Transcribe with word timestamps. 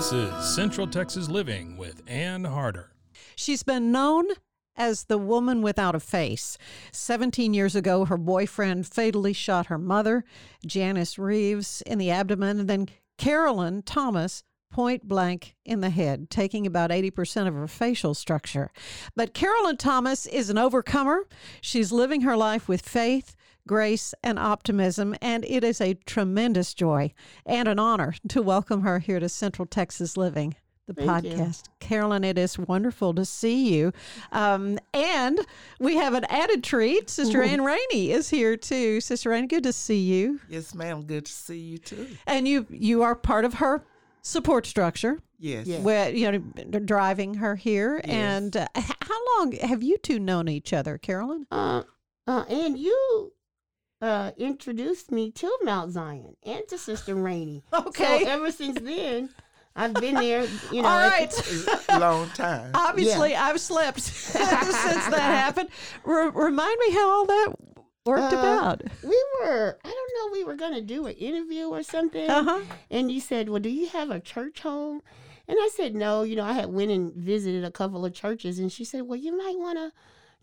This 0.00 0.14
is 0.14 0.54
Central 0.54 0.86
Texas 0.86 1.28
Living 1.28 1.76
with 1.76 2.00
Ann 2.06 2.44
Harder. 2.44 2.92
She's 3.36 3.62
been 3.62 3.92
known 3.92 4.28
as 4.74 5.04
the 5.04 5.18
woman 5.18 5.60
without 5.60 5.94
a 5.94 6.00
face. 6.00 6.56
17 6.90 7.52
years 7.52 7.76
ago, 7.76 8.06
her 8.06 8.16
boyfriend 8.16 8.86
fatally 8.86 9.34
shot 9.34 9.66
her 9.66 9.76
mother, 9.76 10.24
Janice 10.66 11.18
Reeves, 11.18 11.82
in 11.82 11.98
the 11.98 12.10
abdomen, 12.10 12.60
and 12.60 12.66
then 12.66 12.88
Carolyn 13.18 13.82
Thomas 13.82 14.42
point 14.72 15.06
blank 15.06 15.54
in 15.66 15.82
the 15.82 15.90
head, 15.90 16.30
taking 16.30 16.66
about 16.66 16.88
80% 16.88 17.46
of 17.46 17.52
her 17.52 17.68
facial 17.68 18.14
structure. 18.14 18.70
But 19.14 19.34
Carolyn 19.34 19.76
Thomas 19.76 20.24
is 20.24 20.48
an 20.48 20.56
overcomer. 20.56 21.26
She's 21.60 21.92
living 21.92 22.22
her 22.22 22.38
life 22.38 22.68
with 22.68 22.80
faith, 22.88 23.36
grace, 23.66 24.14
and 24.22 24.38
optimism, 24.38 25.14
and 25.20 25.44
it 25.44 25.64
is 25.64 25.80
a 25.80 25.94
tremendous 26.06 26.74
joy 26.74 27.12
and 27.46 27.68
an 27.68 27.78
honor 27.78 28.14
to 28.28 28.42
welcome 28.42 28.82
her 28.82 28.98
here 28.98 29.20
to 29.20 29.28
Central 29.28 29.66
Texas 29.66 30.16
Living. 30.16 30.54
The 30.86 30.94
Thank 30.94 31.24
you. 31.24 31.30
podcast. 31.34 31.64
Carolyn, 31.78 32.24
it 32.24 32.36
is 32.36 32.58
wonderful 32.58 33.14
to 33.14 33.24
see 33.24 33.72
you. 33.72 33.92
Um, 34.32 34.76
and 34.92 35.38
we 35.78 35.96
have 35.96 36.14
an 36.14 36.24
added 36.28 36.64
treat. 36.64 37.08
Sister 37.08 37.44
Ann 37.44 37.62
Rainey 37.62 38.10
is 38.10 38.28
here 38.28 38.56
too. 38.56 39.00
Sister 39.00 39.32
Ann, 39.32 39.46
good 39.46 39.62
to 39.62 39.72
see 39.72 40.00
you. 40.00 40.40
Yes, 40.48 40.74
ma'am. 40.74 41.02
Good 41.02 41.26
to 41.26 41.32
see 41.32 41.58
you 41.58 41.78
too. 41.78 42.08
And 42.26 42.48
you 42.48 42.66
you 42.70 43.02
are 43.02 43.14
part 43.14 43.44
of 43.44 43.54
her 43.54 43.84
support 44.22 44.66
structure. 44.66 45.20
Yes. 45.38 45.66
Yeah. 45.66 45.78
Where 45.78 46.10
you 46.10 46.32
know 46.32 46.78
driving 46.80 47.34
her 47.34 47.54
here. 47.54 48.00
Yes. 48.04 48.12
And 48.12 48.56
uh, 48.56 48.66
how 48.74 49.38
long 49.38 49.52
have 49.52 49.84
you 49.84 49.96
two 49.96 50.18
known 50.18 50.48
each 50.48 50.72
other, 50.72 50.98
Carolyn? 50.98 51.46
Uh, 51.52 51.84
uh, 52.26 52.44
and 52.48 52.76
you 52.76 53.32
uh, 54.00 54.32
introduced 54.38 55.10
me 55.12 55.30
to 55.32 55.50
Mount 55.62 55.92
Zion 55.92 56.36
and 56.44 56.62
to 56.68 56.78
Sister 56.78 57.14
Rainey. 57.14 57.62
Okay. 57.72 58.24
So 58.24 58.30
ever 58.30 58.50
since 58.52 58.80
then, 58.80 59.30
I've 59.76 59.94
been 59.94 60.14
there. 60.14 60.46
You 60.72 60.82
know. 60.82 60.88
All 60.88 60.98
at 60.98 61.10
right. 61.18 61.30
the- 61.30 61.84
A 61.96 61.98
long 62.00 62.28
time. 62.30 62.70
Obviously, 62.74 63.34
I've 63.36 63.60
slept 63.60 64.00
since 64.00 64.34
that 64.34 65.12
happened. 65.20 65.68
Re- 66.04 66.30
remind 66.34 66.76
me 66.78 66.92
how 66.92 67.08
all 67.10 67.26
that 67.26 67.54
worked 68.06 68.32
Uh, 68.32 68.38
about. 68.38 68.82
we 69.04 69.24
were. 69.40 69.78
I 69.84 69.88
don't 69.88 70.12
know. 70.32 70.32
We 70.32 70.44
were 70.44 70.56
gonna 70.56 70.80
do 70.80 71.06
an 71.06 71.14
interview 71.14 71.66
or 71.66 71.82
something. 71.82 72.28
Uh 72.28 72.42
huh. 72.42 72.60
And 72.90 73.10
you 73.12 73.20
said, 73.20 73.48
"Well, 73.48 73.60
do 73.60 73.68
you 73.68 73.88
have 73.88 74.10
a 74.10 74.18
church 74.20 74.60
home?" 74.60 75.02
And 75.46 75.58
I 75.60 75.68
said, 75.74 75.94
"No." 75.94 76.22
You 76.22 76.36
know, 76.36 76.44
I 76.44 76.52
had 76.54 76.72
went 76.72 76.90
and 76.90 77.12
visited 77.14 77.64
a 77.64 77.70
couple 77.70 78.04
of 78.04 78.12
churches, 78.14 78.58
and 78.58 78.72
she 78.72 78.84
said, 78.84 79.02
"Well, 79.02 79.18
you 79.18 79.36
might 79.36 79.58
want 79.58 79.78
to 79.78 79.92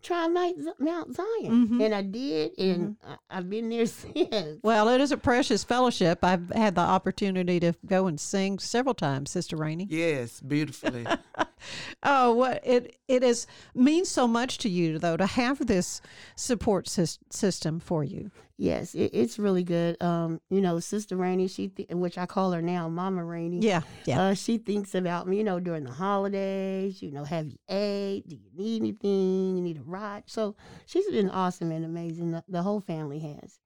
try 0.02 0.28
Mount 0.28 0.62
Z- 0.62 0.70
Mount 0.78 1.14
Zion." 1.14 1.68
Mhm. 1.68 1.84
And 1.84 1.94
I 1.94 2.02
did, 2.02 2.58
and 2.58 2.96
I, 3.06 3.16
I've 3.38 3.48
been 3.50 3.68
there 3.68 3.86
since. 3.86 4.60
Well, 4.62 4.88
it 4.88 5.00
is 5.00 5.12
a 5.12 5.16
precious 5.16 5.64
fellowship. 5.64 6.20
I've 6.22 6.50
had 6.50 6.74
the 6.74 6.80
opportunity 6.82 7.60
to 7.60 7.74
go 7.86 8.06
and 8.06 8.18
sing 8.18 8.58
several 8.58 8.94
times, 8.94 9.30
Sister 9.30 9.56
Rainey. 9.56 9.86
Yes, 9.90 10.40
beautifully. 10.40 11.06
Oh, 12.02 12.32
what 12.32 12.60
it 12.64 12.96
it 13.08 13.22
is 13.22 13.46
means 13.74 14.08
so 14.08 14.26
much 14.26 14.58
to 14.58 14.68
you 14.68 14.98
though 14.98 15.16
to 15.16 15.26
have 15.26 15.66
this 15.66 16.00
support 16.36 16.86
sys- 16.86 17.18
system 17.30 17.80
for 17.80 18.04
you. 18.04 18.30
Yes, 18.60 18.92
it, 18.96 19.10
it's 19.14 19.38
really 19.38 19.62
good. 19.62 20.02
Um, 20.02 20.40
you 20.50 20.60
know, 20.60 20.80
Sister 20.80 21.16
Rainey, 21.16 21.46
she 21.46 21.68
th- 21.68 21.90
which 21.90 22.18
I 22.18 22.26
call 22.26 22.50
her 22.50 22.60
now 22.60 22.88
Mama 22.88 23.24
Rainey. 23.24 23.60
Yeah, 23.60 23.82
yeah. 24.04 24.20
Uh, 24.20 24.34
she 24.34 24.58
thinks 24.58 24.96
about 24.96 25.28
me, 25.28 25.38
you 25.38 25.44
know, 25.44 25.60
during 25.60 25.84
the 25.84 25.92
holidays. 25.92 27.00
You 27.00 27.12
know, 27.12 27.22
have 27.22 27.46
you 27.46 27.58
ate? 27.68 28.26
Do 28.26 28.34
you 28.34 28.50
need 28.56 28.82
anything? 28.82 29.56
You 29.56 29.62
need 29.62 29.78
a 29.78 29.82
ride? 29.82 30.24
So 30.26 30.56
she's 30.86 31.08
been 31.08 31.30
awesome 31.30 31.70
and 31.70 31.84
amazing. 31.84 32.32
The, 32.32 32.42
the 32.48 32.62
whole 32.62 32.80
family 32.80 33.20
has. 33.20 33.60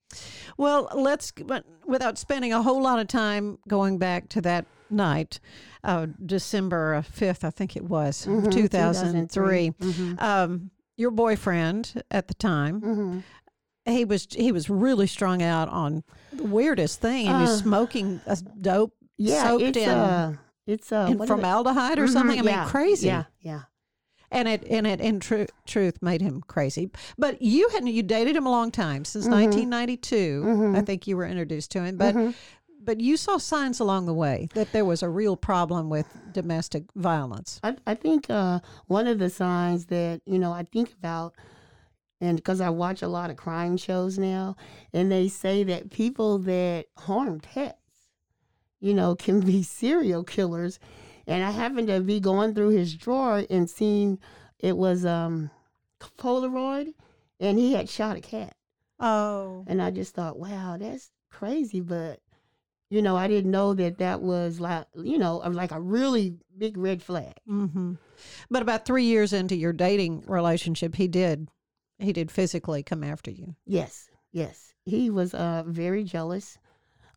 Well, 0.58 0.90
let's 0.94 1.32
but 1.32 1.64
without 1.86 2.18
spending 2.18 2.52
a 2.52 2.62
whole 2.62 2.82
lot 2.82 2.98
of 2.98 3.06
time 3.08 3.58
going 3.66 3.96
back 3.96 4.28
to 4.30 4.42
that 4.42 4.66
night, 4.92 5.40
uh, 5.84 6.06
December 6.24 7.02
fifth, 7.02 7.44
I 7.44 7.50
think 7.50 7.76
it 7.76 7.84
was, 7.84 8.26
Mhm, 8.26 8.50
two 8.52 8.68
thousand 8.68 9.30
three. 9.30 9.70
Mhm. 9.80 10.20
Um, 10.22 10.70
your 10.96 11.10
boyfriend 11.10 12.02
at 12.10 12.28
the 12.28 12.34
time, 12.34 12.80
Mhm. 12.80 13.22
he 13.86 14.04
was 14.04 14.28
he 14.30 14.52
was 14.52 14.68
really 14.70 15.06
strung 15.06 15.42
out 15.42 15.68
on 15.68 16.04
the 16.32 16.44
weirdest 16.44 17.00
thing. 17.00 17.26
He 17.26 17.32
was 17.32 17.50
Uh, 17.50 17.62
smoking 17.62 18.20
a 18.26 18.36
dope 18.60 18.94
Yeah, 19.18 19.44
soaked 19.44 19.62
it's 19.64 19.78
in, 19.78 19.88
uh, 19.88 20.36
it's 20.66 20.92
uh, 20.92 21.06
in 21.10 21.16
is 21.16 21.22
it? 21.22 21.26
formaldehyde 21.26 21.98
or 21.98 22.04
Mhm, 22.06 22.12
something. 22.12 22.38
I 22.38 22.42
mean, 22.42 22.50
yeah, 22.54 22.66
crazy. 22.68 23.06
Yeah, 23.08 23.24
yeah. 23.40 23.62
and 24.30 24.48
it 24.48 24.64
and 24.70 24.86
it 24.86 24.98
in 25.00 25.20
tru- 25.20 25.46
truth 25.66 25.98
made 26.00 26.22
him 26.22 26.42
crazy. 26.46 26.90
But 27.18 27.42
you 27.42 27.68
had 27.70 27.86
you 27.88 28.02
dated 28.02 28.34
him 28.36 28.46
a 28.46 28.50
long 28.50 28.70
time 28.70 29.04
since 29.04 29.26
Mhm. 29.26 29.30
1992. 29.30 30.42
Mhm. 30.44 30.76
I 30.76 30.80
think 30.82 31.06
you 31.06 31.16
were 31.18 31.26
introduced 31.26 31.70
to 31.72 31.82
him, 31.82 31.96
but 31.98 32.14
Mhm. 32.14 32.34
But 32.84 33.00
you 33.00 33.16
saw 33.16 33.38
signs 33.38 33.80
along 33.80 34.06
the 34.06 34.14
way 34.14 34.48
that 34.54 34.72
there 34.72 34.84
was 34.84 35.02
a 35.02 35.08
real 35.08 35.36
problem 35.36 35.88
with 35.88 36.06
domestic 36.32 36.84
violence. 36.94 37.60
I, 37.62 37.76
I 37.86 37.94
think 37.94 38.28
uh, 38.28 38.60
one 38.86 39.06
of 39.06 39.18
the 39.18 39.30
signs 39.30 39.86
that 39.86 40.20
you 40.26 40.38
know 40.38 40.52
I 40.52 40.64
think 40.64 40.92
about, 40.92 41.34
and 42.20 42.36
because 42.36 42.60
I 42.60 42.70
watch 42.70 43.02
a 43.02 43.08
lot 43.08 43.30
of 43.30 43.36
crime 43.36 43.76
shows 43.76 44.18
now, 44.18 44.56
and 44.92 45.10
they 45.10 45.28
say 45.28 45.62
that 45.64 45.90
people 45.90 46.38
that 46.38 46.86
harm 46.98 47.40
pets, 47.40 47.76
you 48.80 48.94
know, 48.94 49.14
can 49.14 49.40
be 49.40 49.62
serial 49.82 50.24
killers. 50.24 50.78
And 51.26 51.44
I 51.44 51.52
happened 51.52 51.86
to 51.86 52.00
be 52.00 52.18
going 52.18 52.52
through 52.52 52.70
his 52.70 52.94
drawer 52.96 53.44
and 53.48 53.70
seeing 53.70 54.18
it 54.58 54.76
was 54.76 55.04
um, 55.04 55.50
Polaroid, 56.18 56.94
and 57.38 57.58
he 57.58 57.74
had 57.74 57.88
shot 57.88 58.16
a 58.16 58.20
cat. 58.20 58.56
Oh, 58.98 59.64
And 59.66 59.82
I 59.82 59.90
just 59.90 60.14
thought, 60.14 60.38
wow, 60.38 60.76
that's 60.78 61.10
crazy. 61.30 61.80
But, 61.80 62.20
you 62.92 63.00
know, 63.00 63.16
I 63.16 63.26
didn't 63.26 63.50
know 63.50 63.72
that 63.72 63.96
that 63.98 64.20
was 64.20 64.60
like, 64.60 64.84
you 64.94 65.16
know, 65.16 65.38
like 65.38 65.72
a 65.72 65.80
really 65.80 66.34
big 66.58 66.76
red 66.76 67.02
flag. 67.02 67.32
hmm 67.46 67.94
But 68.50 68.60
about 68.60 68.84
three 68.84 69.04
years 69.04 69.32
into 69.32 69.56
your 69.56 69.72
dating 69.72 70.24
relationship, 70.26 70.96
he 70.96 71.08
did 71.08 71.48
he 71.98 72.12
did 72.12 72.30
physically 72.30 72.82
come 72.82 73.02
after 73.02 73.30
you. 73.30 73.56
Yes, 73.64 74.10
yes. 74.30 74.74
He 74.84 75.08
was 75.08 75.32
uh, 75.32 75.62
very 75.66 76.04
jealous, 76.04 76.58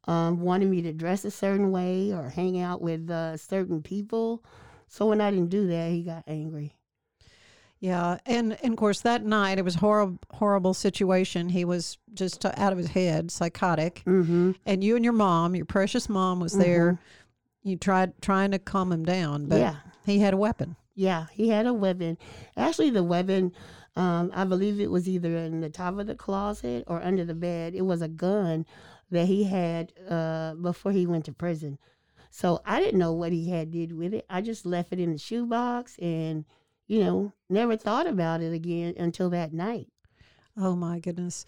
um, 0.08 0.40
wanted 0.40 0.70
me 0.70 0.82
to 0.84 0.94
dress 0.94 1.26
a 1.26 1.32
certain 1.32 1.72
way 1.72 2.14
or 2.14 2.30
hang 2.30 2.58
out 2.58 2.82
with 2.82 3.10
uh, 3.10 3.36
certain 3.36 3.82
people. 3.82 4.46
So 4.88 5.08
when 5.08 5.20
I 5.20 5.30
didn't 5.30 5.50
do 5.50 5.68
that, 5.68 5.92
he 5.92 6.04
got 6.04 6.24
angry. 6.26 6.78
Yeah, 7.80 8.18
and, 8.26 8.58
and 8.64 8.74
of 8.74 8.78
course 8.78 9.02
that 9.02 9.24
night 9.26 9.60
it 9.60 9.66
was 9.66 9.76
horrible 9.76 10.18
horrible 10.32 10.74
situation. 10.74 11.50
He 11.50 11.66
was 11.66 11.98
just 12.14 12.44
out 12.46 12.72
of 12.72 12.78
his 12.78 12.88
head, 12.88 13.30
psychotic. 13.32 14.02
Mm-hmm. 14.06 14.52
and 14.66 14.84
you 14.84 14.96
and 14.96 15.04
your 15.04 15.14
mom, 15.14 15.56
your 15.56 15.66
precious 15.66 16.10
mom, 16.10 16.40
was 16.40 16.54
there. 16.54 17.00
You 17.64 17.76
tried 17.78 18.14
trying 18.22 18.52
to 18.52 18.60
calm 18.60 18.92
him 18.92 19.04
down, 19.04 19.48
but 19.48 19.60
yeah, 19.60 19.76
he 20.06 20.20
had 20.20 20.34
a 20.34 20.38
weapon. 20.38 20.76
yeah. 20.96 21.26
He 21.34 21.50
had 21.50 21.66
a 21.66 21.74
weapon. 21.74 22.18
Actually, 22.56 22.92
the 22.92 23.04
weapon, 23.04 23.52
um, 23.96 24.32
I 24.34 24.46
believe 24.46 24.80
it 24.80 24.90
was 24.92 25.08
either 25.10 25.36
in 25.36 25.62
the 25.62 25.70
top 25.70 25.98
of 26.00 26.08
the 26.08 26.16
closet 26.16 26.86
or 26.88 27.02
under 27.04 27.26
the 27.26 27.34
bed. 27.34 27.76
It 27.76 27.82
was 27.82 28.02
a 28.02 28.08
gun 28.08 28.66
that 29.12 29.26
he 29.26 29.44
had 29.44 29.94
uh, 30.10 30.56
before 30.56 30.92
he 30.92 31.06
went 31.06 31.26
to 31.26 31.34
prison. 31.34 31.78
So 32.30 32.62
I 32.66 32.80
didn't 32.80 33.00
know 33.00 33.14
what 33.14 33.32
he 33.32 33.50
had 33.50 33.72
did 33.72 33.92
with 33.98 34.14
it. 34.14 34.26
I 34.30 34.42
just 34.42 34.66
left 34.66 34.92
it 34.94 35.00
in 35.00 35.12
the 35.12 35.18
shoebox 35.18 35.98
and, 36.00 36.46
you 36.88 37.04
know, 37.04 37.34
never 37.50 37.76
thought 37.78 38.08
about 38.08 38.42
it 38.42 38.54
again 38.54 38.94
until 38.98 39.30
that 39.32 39.54
night. 39.54 39.88
Oh 40.58 40.76
my 40.76 41.00
goodness! 41.00 41.46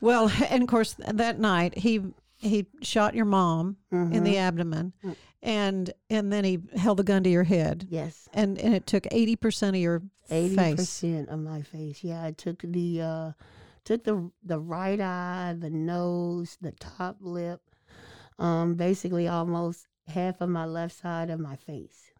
Well, 0.00 0.30
and 0.50 0.62
of 0.62 0.68
course 0.68 0.94
that 0.98 1.38
night 1.38 1.78
he 1.78 2.00
he 2.38 2.66
shot 2.82 3.14
your 3.14 3.24
mom 3.26 3.76
in 3.92 4.24
the 4.24 4.38
abdomen, 4.38 4.92
Mm. 5.04 5.16
and 5.42 5.92
and 6.10 6.32
then 6.32 6.44
he 6.44 6.58
held 6.76 6.98
the 6.98 7.04
gun 7.04 7.22
to 7.24 7.30
your 7.30 7.44
head, 7.44 7.86
Yes, 7.88 8.28
and 8.34 8.58
and 8.58 8.74
it 8.74 8.86
took 8.86 9.06
eighty 9.12 9.36
percent 9.36 9.76
of 9.76 9.82
your 9.82 10.02
eighty 10.30 10.56
face. 10.56 10.76
percent 10.76 11.28
of 11.28 11.38
my 11.38 11.62
face. 11.62 12.02
Yeah, 12.02 12.24
I 12.24 12.32
took 12.32 12.62
the 12.62 13.00
uh, 13.00 13.32
took 13.84 14.02
the 14.04 14.30
the 14.42 14.58
right 14.58 15.00
eye, 15.00 15.54
the 15.58 15.70
nose, 15.70 16.58
the 16.60 16.72
top 16.72 17.18
lip, 17.20 17.60
um, 18.40 18.74
basically 18.74 19.28
almost 19.28 19.86
half 20.08 20.40
of 20.40 20.48
my 20.48 20.64
left 20.64 20.96
side 21.00 21.30
of 21.30 21.38
my 21.38 21.54
face. 21.54 22.10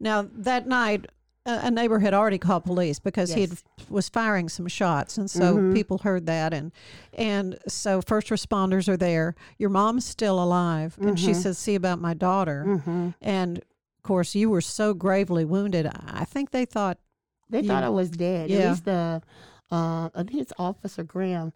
Now 0.00 0.28
that 0.32 0.66
night, 0.66 1.06
a, 1.46 1.70
neighbor 1.70 1.98
had 1.98 2.14
already 2.14 2.38
called 2.38 2.64
police 2.64 2.98
because 2.98 3.32
he 3.34 3.42
had 3.42 3.58
was 3.90 4.08
firing 4.08 4.48
some 4.48 4.66
shots, 4.66 5.18
and 5.18 5.30
so 5.30 5.56
Mhm. 5.58 5.74
people 5.74 5.98
heard 5.98 6.26
that, 6.26 6.54
and 6.54 6.72
and 7.12 7.58
so 7.68 8.00
first 8.00 8.28
responders 8.28 8.88
are 8.88 8.96
there. 8.96 9.34
Your 9.58 9.70
mom's 9.70 10.04
still 10.06 10.42
alive, 10.42 10.96
and 11.00 11.18
she 11.18 11.32
Mhm. 11.32 11.36
says, 11.42 11.58
"See 11.58 11.74
about 11.74 12.00
my 12.00 12.14
daughter." 12.14 12.78
hmm 12.78 13.10
And 13.20 13.58
of 13.58 14.02
course, 14.02 14.34
you 14.34 14.48
were 14.50 14.60
so 14.62 14.94
gravely 14.94 15.44
wounded. 15.44 15.86
I 15.86 16.20
I 16.20 16.24
think 16.24 16.50
they 16.50 16.64
thought, 16.64 16.98
They 17.50 17.60
You- 17.60 17.68
thought 17.68 17.84
I 17.84 17.90
was 17.90 18.08
dead. 18.10 18.48
Yeah. 18.48 18.58
At 18.60 18.70
least 18.70 18.84
the, 18.86 19.22
uh, 19.70 20.08
I 20.14 20.22
think 20.22 20.40
it's 20.40 20.52
Officer 20.58 21.04
Graham 21.04 21.52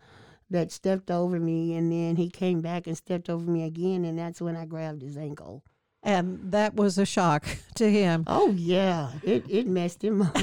that 0.50 0.70
stepped 0.70 1.10
over 1.10 1.40
me, 1.40 1.74
and 1.74 1.90
then 1.90 2.16
he 2.16 2.28
came 2.28 2.60
back 2.60 2.86
and 2.86 2.94
stepped 2.96 3.30
over 3.30 3.50
me 3.50 3.62
again, 3.64 4.04
and 4.04 4.18
that's 4.18 4.40
when 4.42 4.54
I 4.54 4.66
grabbed 4.66 5.00
his 5.00 5.16
ankle. 5.16 5.64
And 6.02 6.52
that 6.52 6.74
was 6.74 6.98
a 6.98 7.04
shock 7.06 7.46
to 7.76 7.90
him. 7.90 8.24
Oh 8.26 8.50
yeah, 8.52 9.10
it 9.22 9.44
it 9.48 9.66
messed 9.66 10.02
him 10.02 10.22
up. 10.22 10.36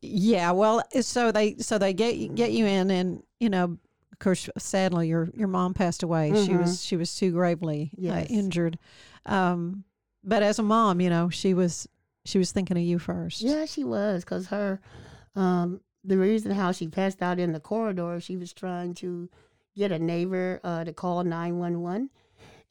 Yeah, 0.00 0.52
well, 0.52 0.82
so 1.00 1.32
they 1.32 1.56
so 1.58 1.78
they 1.78 1.92
get 1.92 2.16
you- 2.16 2.28
get 2.28 2.52
you 2.52 2.66
in, 2.66 2.90
and 2.90 3.22
you 3.40 3.50
know, 3.50 3.64
of 4.12 4.18
course, 4.18 4.48
sadly, 4.58 5.08
your 5.08 5.28
your 5.34 5.48
mom 5.48 5.74
passed 5.74 6.02
away. 6.02 6.30
She 6.44 6.52
Mhm. 6.52 6.60
was 6.60 6.82
she 6.84 6.96
was 6.96 7.14
too 7.14 7.32
gravely 7.32 7.90
uh, 7.94 8.00
Yes. 8.00 8.26
injured. 8.30 8.78
Um, 9.26 9.84
but 10.22 10.42
as 10.42 10.58
a 10.58 10.62
mom, 10.62 11.00
you 11.00 11.10
know, 11.10 11.28
she 11.30 11.52
was 11.54 11.86
she 12.24 12.38
was 12.38 12.52
thinking 12.52 12.76
of 12.76 12.82
you 12.82 12.98
first. 12.98 13.42
yeah, 13.42 13.66
she 13.66 13.84
was, 13.84 14.24
cause 14.24 14.46
her, 14.46 14.80
um, 15.36 15.80
the 16.02 16.16
reason 16.16 16.52
how 16.52 16.72
she 16.72 16.88
passed 16.88 17.20
out 17.20 17.38
in 17.38 17.52
the 17.52 17.60
corridor, 17.60 18.18
she 18.20 18.36
was 18.38 18.52
trying 18.54 18.94
to 18.94 19.28
get 19.76 19.92
a 19.92 19.98
neighbor 19.98 20.60
uh, 20.64 20.84
to 20.84 20.92
call 20.94 21.22
nine 21.24 21.58
one 21.58 21.82
one, 21.82 22.08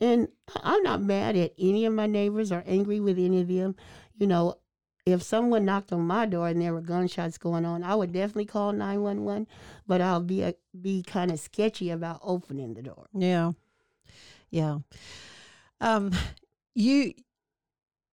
and 0.02 0.28
I'm 0.62 0.84
not 0.84 1.02
mad 1.02 1.36
at 1.36 1.54
any 1.58 1.86
of 1.86 1.94
my 1.94 2.08
neighbors 2.08 2.52
or 2.52 2.64
angry 2.66 3.00
with 3.00 3.18
any 3.18 3.42
of 3.42 3.48
them. 3.48 3.76
You 4.18 4.28
know, 4.28 4.58
if 5.06 5.22
someone 5.22 5.66
knocked 5.66 5.92
on 5.92 6.02
my 6.02 6.26
door 6.26 6.48
and 6.48 6.62
there 6.62 6.74
were 6.74 6.82
gunshots 6.82 7.38
going 7.38 7.66
on, 7.66 7.84
I 7.84 7.96
would 7.96 8.14
definitely 8.14 8.46
call 8.46 8.72
nine 8.72 9.02
one 9.02 9.24
one, 9.26 9.48
but 9.88 10.00
I'll 10.02 10.22
be 10.22 10.44
a, 10.44 10.54
be 10.80 11.04
kind 11.04 11.32
of 11.32 11.40
sketchy 11.40 11.90
about 11.90 12.20
opening 12.24 12.74
the 12.74 12.82
door. 12.84 13.08
Yeah. 13.14 13.52
Yeah. 14.50 14.80
Um, 15.82 16.12
you 16.76 17.14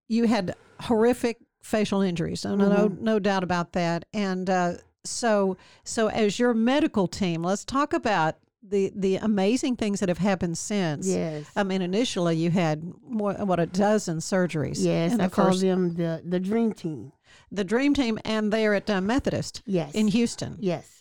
you 0.07 0.25
had 0.25 0.55
horrific 0.81 1.37
facial 1.61 2.01
injuries. 2.01 2.43
No, 2.45 2.55
no, 2.55 2.69
no, 2.69 2.89
Mhm. 2.89 2.99
no 3.01 3.19
doubt 3.19 3.43
about 3.43 3.73
that. 3.73 4.05
And 4.13 4.49
uh, 4.49 4.73
so, 5.03 5.57
so 5.83 6.07
as 6.09 6.39
your 6.39 6.53
medical 6.53 7.07
team, 7.07 7.43
let's 7.43 7.63
talk 7.65 7.93
about 7.93 8.37
the 8.61 8.91
the 8.95 9.15
amazing 9.17 9.75
things 9.77 9.99
that 10.01 10.09
have 10.09 10.17
happened 10.17 10.57
since. 10.57 11.07
Yes. 11.07 11.45
I 11.55 11.63
mean, 11.63 11.81
initially 11.81 12.35
you 12.35 12.51
had 12.51 12.83
more 13.07 13.33
what 13.33 13.59
a 13.59 13.65
dozen 13.65 14.17
surgeries. 14.17 14.83
Yes, 14.83 15.13
I 15.13 15.17
the 15.17 15.29
call 15.29 15.45
first, 15.45 15.61
them 15.61 15.95
the 15.95 16.21
the 16.25 16.39
dream 16.39 16.73
team. 16.73 17.11
the 17.51 17.63
Dream 17.63 17.93
Team, 17.93 18.19
and 18.25 18.51
they're 18.51 18.73
at 18.75 18.89
uh, 18.89 19.01
Methodist 19.01 19.61
Yes. 19.65 19.93
in 19.93 20.07
Houston. 20.09 20.57
yes. 20.59 20.95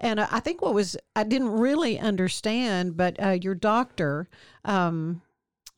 And 0.00 0.18
uh, 0.20 0.26
I 0.30 0.40
think 0.40 0.60
what 0.60 0.74
was 0.74 0.96
I 1.16 1.22
didn't 1.24 1.50
really 1.50 1.98
understand, 1.98 2.96
but 2.96 3.16
uh, 3.22 3.38
your 3.40 3.54
doctor, 3.54 4.28
um, 4.64 5.22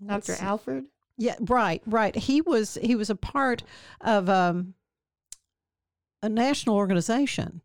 Dr. 0.05 0.35
see. 0.35 0.43
Alford? 0.45 0.85
Yeah, 1.19 1.37
right, 1.41 1.83
right. 1.87 2.15
He 2.17 2.41
was 2.41 2.79
he 2.83 2.95
was 2.97 3.11
a 3.11 3.15
part 3.15 3.63
of 4.01 4.29
um, 4.29 4.75
a 6.23 6.29
national 6.29 6.77
organization 6.77 7.61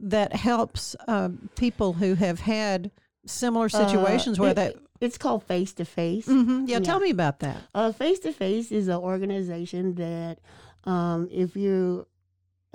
that 0.00 0.32
helps 0.34 0.96
um, 1.08 1.48
people 1.56 1.92
who 1.94 2.14
have 2.14 2.40
had 2.40 2.90
similar 3.26 3.68
situations 3.68 4.38
Uh, 4.38 4.42
where 4.42 4.50
it- 4.52 4.56
that. 4.56 4.76
It's 5.00 5.16
called 5.16 5.44
Face 5.44 5.72
to 5.74 5.86
Face. 5.86 6.28
Yeah, 6.28 6.78
tell 6.80 7.00
me 7.00 7.08
about 7.08 7.38
that. 7.40 7.56
Uh, 7.74 7.90
Face 7.90 8.18
to 8.18 8.32
Face 8.32 8.70
is 8.70 8.86
an 8.88 8.96
organization 8.98 9.94
that, 9.94 10.40
um, 10.84 11.26
if 11.30 11.56
you 11.56 12.06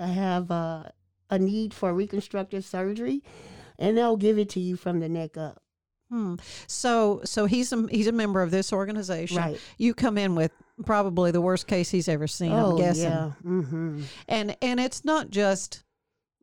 have 0.00 0.50
a, 0.50 0.92
a 1.30 1.38
need 1.38 1.72
for 1.72 1.94
reconstructive 1.94 2.64
surgery, 2.64 3.22
and 3.78 3.96
they'll 3.96 4.16
give 4.16 4.38
it 4.38 4.48
to 4.50 4.60
you 4.60 4.74
from 4.76 4.98
the 4.98 5.08
neck 5.08 5.36
up. 5.36 5.62
Hmm. 6.10 6.34
So, 6.66 7.20
so 7.24 7.46
he's 7.46 7.72
a 7.72 7.86
he's 7.90 8.06
a 8.08 8.12
member 8.12 8.42
of 8.42 8.50
this 8.50 8.72
organization. 8.72 9.36
Right. 9.38 9.60
You 9.78 9.94
come 9.94 10.18
in 10.18 10.34
with 10.34 10.50
probably 10.84 11.30
the 11.30 11.40
worst 11.40 11.66
case 11.68 11.90
he's 11.90 12.08
ever 12.08 12.26
seen. 12.26 12.52
I'm 12.52 12.64
oh 12.64 12.76
guessing. 12.78 13.04
yeah. 13.10 13.32
Mm-hmm. 13.44 14.02
and 14.28 14.56
and 14.62 14.80
it's 14.80 15.04
not 15.04 15.30
just 15.30 15.82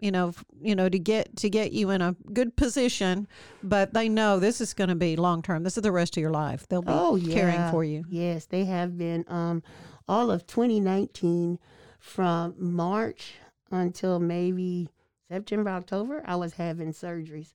you 0.03 0.11
know 0.11 0.33
you 0.61 0.75
know 0.75 0.89
to 0.89 0.99
get 0.99 1.35
to 1.37 1.49
get 1.49 1.71
you 1.71 1.89
in 1.89 2.01
a 2.01 2.13
good 2.33 2.55
position 2.57 3.25
but 3.63 3.93
they 3.93 4.09
know 4.09 4.37
this 4.37 4.59
is 4.59 4.73
going 4.73 4.89
to 4.89 4.95
be 4.95 5.15
long 5.15 5.41
term 5.41 5.63
this 5.63 5.77
is 5.77 5.83
the 5.83 5.91
rest 5.91 6.17
of 6.17 6.21
your 6.21 6.31
life 6.31 6.67
they'll 6.67 6.81
be 6.81 6.91
Oh 6.93 7.15
yeah. 7.15 7.33
caring 7.33 7.71
for 7.71 7.83
you 7.85 8.03
Yes, 8.09 8.45
they 8.45 8.65
have 8.65 8.97
been. 8.97 9.23
Um, 9.29 9.63
all 10.07 10.29
of 10.29 10.45
2019, 10.45 11.57
from 11.99 12.53
March 12.57 13.35
until 13.71 14.19
maybe 14.19 14.89
September, 15.29 15.69
October, 15.69 16.21
I 16.25 16.35
was 16.35 16.53
having 16.55 16.91
surgeries. 16.91 17.53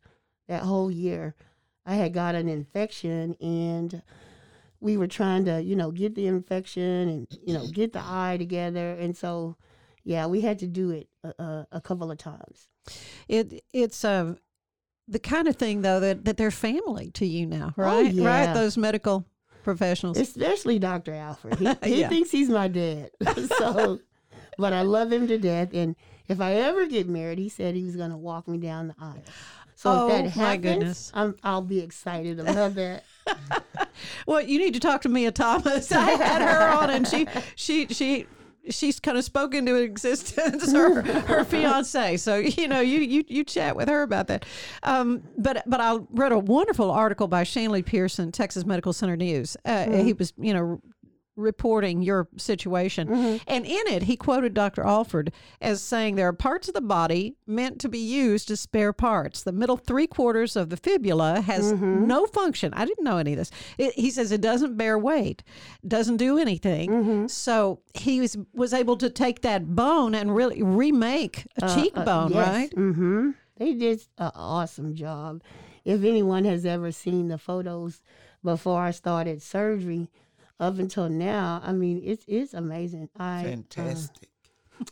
That 0.49 0.63
whole 0.63 0.91
year, 0.91 1.35
I 1.85 1.97
had 1.97 2.15
got 2.15 2.35
an 2.35 2.49
infection, 2.49 3.37
and 3.43 4.03
we 4.81 4.97
were 4.97 5.07
trying 5.07 5.45
to, 5.45 5.63
you 5.63 5.77
know, 5.77 5.91
get 5.91 6.15
the 6.15 6.27
infection 6.27 7.09
and 7.11 7.29
you 7.45 7.53
know 7.53 7.67
get 7.69 7.93
the 7.93 8.03
eye 8.03 8.37
together, 8.39 8.93
and 8.93 9.15
so. 9.15 9.57
Yeah, 10.09 10.27
we 10.27 10.41
had 10.41 10.59
to 10.61 10.67
do 10.67 10.91
it 10.91 11.09
a, 11.23 11.29
a, 11.43 11.67
a 11.73 11.81
couple 11.83 12.11
of 12.11 12.17
times. 12.17 12.69
it 13.29 13.63
it's 13.75 14.05
uh, 14.07 14.37
the 15.07 15.19
kind 15.19 15.47
of 15.47 15.57
thing 15.57 15.83
though 15.83 16.01
that 16.01 16.25
that 16.25 16.39
they're 16.39 16.51
family 16.51 17.11
to 17.13 17.27
you 17.27 17.45
now 17.47 17.75
right 17.77 18.07
right 18.07 18.15
Oh, 18.15 18.23
yeah. 18.23 18.53
those 18.55 18.79
medical 18.79 19.27
professionals 19.63 20.17
especially 20.19 20.79
Dr. 20.79 21.13
Alford. 21.13 21.59
He, 21.59 21.69
he 21.85 22.01
Yeah. 22.01 22.09
thinks 22.09 22.31
he's 22.31 22.49
my 22.49 22.69
dad. 22.69 23.11
so, 23.59 24.01
but 24.57 24.73
I 24.73 24.81
love 24.81 25.13
him 25.13 25.27
to 25.29 25.37
death. 25.37 25.75
And 25.75 25.95
if 26.27 26.41
I 26.41 26.55
ever 26.55 26.87
get 26.87 27.07
married, 27.07 27.39
he 27.39 27.51
said 27.51 27.75
he 27.75 27.85
was 27.85 27.95
going 27.97 28.11
to 28.11 28.17
walk 28.17 28.49
me 28.49 28.57
down 28.57 28.89
the 28.89 28.95
aisle. 28.99 29.23
So 29.75 29.91
Oh, 29.91 30.09
if 30.09 30.09
that 30.09 30.23
my 30.39 30.45
happens, 30.47 30.63
goodness. 30.63 31.11
I'm, 31.13 31.37
I'll 31.43 31.61
be 31.61 31.81
excited 31.81 32.41
about 32.41 32.75
that. 32.77 33.05
well 34.27 34.41
you 34.41 34.59
need 34.59 34.73
to 34.73 34.81
talk 34.81 35.03
to 35.03 35.09
mia 35.11 35.31
thomas 35.31 35.93
i 35.93 36.11
had 36.13 36.41
her 36.41 36.69
on 36.69 36.89
and 36.89 37.07
she 37.07 37.27
she 37.57 37.87
she 37.89 38.27
she's 38.71 39.01
kind 39.01 39.17
of 39.17 39.25
spoken 39.25 39.67
to 39.67 39.75
existence 39.77 40.73
her 40.73 41.03
her 41.03 41.45
fiance. 41.45 42.17
So 42.19 42.37
you 42.37 42.69
know 42.69 42.81
you 42.81 43.01
you 43.01 43.25
you 43.29 43.45
chat 43.45 43.77
with 43.77 43.89
her 43.89 44.03
about 44.03 44.27
that. 44.29 44.45
Um 44.83 45.23
but 45.37 45.63
but 45.67 45.81
i 45.81 45.99
read 46.11 46.33
a 46.33 46.39
wonderful 46.39 46.91
article 46.91 47.29
by 47.29 47.45
shanley 47.45 47.83
pearson 47.83 48.33
texas 48.33 48.65
medical 48.65 48.93
center 48.93 49.17
news. 49.17 49.57
Uh, 49.65 49.91
he 49.91 50.13
was 50.13 50.33
you 50.39 50.53
know 50.53 50.81
reporting 51.39 52.03
your 52.03 52.29
situation. 52.37 53.09
Mm-hmm. 53.09 53.37
And 53.47 53.65
in 53.65 53.87
it 53.87 54.03
he 54.03 54.17
quoted 54.17 54.55
dr 54.55 54.83
alford 54.83 55.33
as 55.61 55.81
saying 55.81 56.17
there 56.17 56.29
are 56.29 56.33
parts 56.33 56.69
of 56.69 56.75
the 56.75 56.81
body 56.81 57.37
meant 57.47 57.81
to 57.81 57.89
be 57.89 57.99
used 57.99 58.51
as 58.51 58.61
spare 58.61 58.93
parts. 58.93 59.43
The 59.43 59.53
middle 59.53 59.77
three 59.77 60.07
quarters 60.07 60.57
of 60.57 60.71
the 60.71 60.77
fibula 60.77 61.41
has 61.43 61.73
mm-hmm. 61.73 62.07
no 62.07 62.27
function. 62.27 62.75
I 62.75 62.85
didn't 62.85 63.05
know 63.05 63.19
any 63.19 63.33
of 63.33 63.39
this. 63.39 63.51
It, 63.79 63.95
he 63.95 64.11
says 64.11 64.33
it 64.33 64.41
doesn't 64.41 64.77
bear 64.77 64.99
weight 64.99 65.43
doesn't 65.87 66.17
do 66.17 66.39
anything. 66.39 66.91
Mm-hmm. 66.91 67.27
So 67.29 67.81
he 67.95 68.21
was 68.21 68.37
was 68.53 68.73
able 68.73 68.97
to 68.99 69.11
take 69.11 69.43
that 69.43 69.75
bone 69.75 70.15
and 70.15 70.35
really 70.35 70.63
remake 70.63 71.47
a 71.61 71.65
uh, 71.65 71.69
uh, 71.69 71.75
cheekbone 71.75 72.33
right? 72.33 72.71
Mm-hmm. 72.75 73.31
They 73.57 73.75
did 73.75 74.03
an 74.19 74.33
awesome 74.35 74.95
job. 74.95 75.43
If 75.85 76.05
anyone 76.05 76.45
has 76.45 76.65
ever 76.65 76.93
seen 76.93 77.29
the 77.29 77.39
photos 77.39 78.01
before 78.45 78.81
I 78.81 78.93
started 78.93 79.43
surgery, 79.43 80.11
up 80.61 80.79
until 80.79 81.09
now, 81.09 81.61
I 81.65 81.73
mean, 81.73 82.01
it's 82.05 82.25
it's 82.29 82.55
amazing. 82.55 83.09
I 83.17 83.41
uh, 83.41 83.43
Fantastic. 83.45 84.29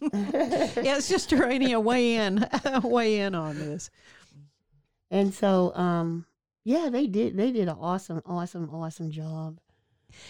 yeah 0.12 0.96
it's 0.96 1.08
just 1.08 1.30
Urania 1.30 1.78
weigh 1.78 2.16
in 2.16 2.44
weigh 2.82 3.20
in 3.20 3.36
on 3.36 3.56
this 3.56 3.88
And 5.12 5.32
so, 5.32 5.72
um, 5.76 6.26
yeah, 6.64 6.88
they 6.90 7.06
did. 7.06 7.36
They 7.36 7.52
did 7.52 7.68
an 7.68 7.76
awesome, 7.80 8.20
awesome, 8.26 8.68
awesome 8.74 9.12
job. 9.12 9.60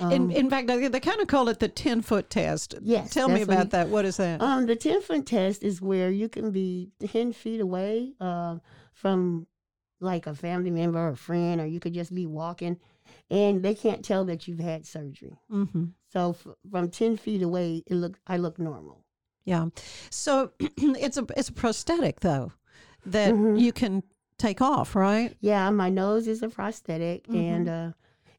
Um, 0.00 0.12
in, 0.12 0.30
in 0.30 0.50
fact, 0.50 0.66
they, 0.68 0.88
they 0.88 1.00
kind 1.00 1.20
of 1.22 1.28
call 1.28 1.48
it 1.48 1.58
the 1.60 1.68
10 1.68 2.02
foot 2.02 2.28
test. 2.28 2.74
Yes, 2.82 3.10
Tell 3.14 3.28
me 3.28 3.44
that's 3.44 3.48
what 3.48 3.54
about 3.54 3.64
he- 3.66 3.70
that. 3.70 3.88
What 3.88 4.04
is 4.04 4.16
that? 4.18 4.42
um, 4.42 4.66
the 4.66 4.76
ten 4.76 5.00
foot 5.00 5.24
test 5.24 5.62
is 5.62 5.80
where 5.80 6.10
you 6.10 6.28
can 6.28 6.50
be 6.50 6.90
ten 7.08 7.32
feet 7.32 7.60
away 7.60 8.12
uh, 8.20 8.58
from 8.92 9.46
like 10.00 10.26
a 10.26 10.34
family 10.34 10.70
member 10.70 10.98
or 10.98 11.10
a 11.10 11.16
friend, 11.16 11.60
or 11.60 11.66
you 11.66 11.80
could 11.80 11.94
just 11.94 12.14
be 12.14 12.26
walking, 12.26 12.78
and 13.30 13.62
they 13.62 13.74
can't 13.74 14.04
tell 14.04 14.24
that 14.26 14.46
you've 14.46 14.60
had 14.60 14.86
surgery. 14.86 15.38
hmm 15.48 15.86
So 16.12 16.30
f- 16.30 16.54
from 16.70 16.90
ten 16.90 17.16
feet 17.16 17.42
away, 17.42 17.82
it 17.86 17.94
look 17.94 18.18
I 18.26 18.36
look 18.36 18.58
normal. 18.58 19.04
Yeah. 19.44 19.66
So 20.10 20.52
it's 20.60 21.16
a 21.16 21.26
it's 21.36 21.48
a 21.48 21.52
prosthetic 21.52 22.20
though 22.20 22.52
that 23.04 23.34
Mhm. 23.34 23.60
you 23.60 23.72
can 23.72 24.02
take 24.38 24.60
off, 24.60 24.94
right? 24.96 25.36
Yeah, 25.40 25.70
my 25.70 25.88
nose 25.88 26.26
is 26.28 26.42
a 26.42 26.48
prosthetic, 26.48 27.26
Mhm. 27.28 27.34
and 27.50 27.68
uh, 27.68 27.92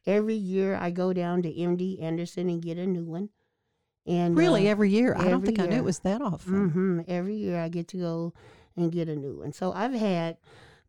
every 0.05 0.35
year 0.35 0.75
I 0.75 0.91
go 0.91 1.13
down 1.13 1.41
to 1.43 1.49
MD 1.53 1.99
Anderson 2.01 2.49
and 2.49 2.61
get 2.61 2.77
a 2.77 2.85
new 2.85 3.03
one. 3.05 3.29
And 4.05 4.37
Really, 4.37 4.67
uh, 4.67 4.71
every 4.71 4.89
year. 4.89 5.13
I 5.15 5.23
don't 5.25 5.33
every 5.33 5.47
think 5.47 5.59
I 5.59 5.65
knew 5.65 5.77
it 5.77 5.83
was 5.83 5.99
that 5.99 6.21
often. 6.21 6.69
hmm 6.69 6.99
Every 7.09 7.35
year 7.35 7.59
I 7.59 7.67
get 7.67 7.87
to 7.89 7.97
go 7.97 8.33
and 8.77 8.89
get 8.91 9.09
a 9.09 9.15
new 9.15 9.39
one. 9.39 9.51
So 9.51 9.73
I've 9.73 9.93
had 9.93 10.37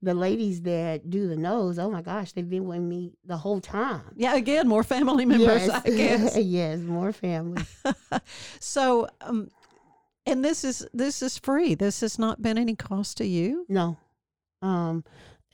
the 0.00 0.14
ladies 0.14 0.62
that 0.62 1.10
do 1.10 1.26
the 1.28 1.36
nose, 1.36 1.78
oh 1.78 1.90
my 1.90 2.02
gosh, 2.02 2.32
they've 2.32 2.48
been 2.48 2.66
with 2.66 2.80
me 2.80 3.12
the 3.24 3.36
whole 3.36 3.60
time. 3.60 4.02
Yeah, 4.16 4.36
again, 4.36 4.68
more 4.68 4.84
family 4.84 5.24
members, 5.24 5.66
yes. 5.66 5.82
I 5.84 5.90
guess. 5.96 6.36
yes, 6.36 6.78
more 6.80 7.12
family. 7.12 7.62
so, 8.60 9.08
um, 9.20 9.50
and 10.26 10.44
this 10.44 10.62
is 10.62 10.86
this 10.92 11.22
is 11.22 11.38
free. 11.38 11.74
This 11.74 12.00
has 12.00 12.18
not 12.18 12.40
been 12.42 12.58
any 12.58 12.76
cost 12.76 13.16
to 13.18 13.26
you. 13.26 13.66
No. 13.68 13.96
Um, 14.62 15.04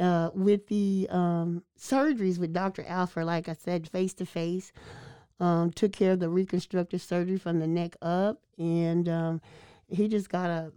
uh, 0.00 0.30
with 0.34 0.66
the 0.66 1.06
um, 1.10 1.62
surgeries 1.78 2.38
with 2.38 2.52
Dr. 2.52 2.84
Alford, 2.86 3.26
like 3.26 3.48
I 3.48 3.54
said, 3.54 3.88
face 3.88 4.12
to 4.14 4.26
face, 4.26 4.72
um, 5.40 5.70
took 5.70 5.92
care 5.92 6.12
of 6.12 6.20
the 6.20 6.28
reconstructive 6.28 7.00
surgery 7.00 7.38
from 7.38 7.60
the 7.60 7.66
neck 7.66 7.96
up, 8.02 8.40
and 8.58 9.08
um, 9.08 9.40
he 9.88 10.08
just 10.08 10.28
got 10.28 10.50
a, 10.50 10.72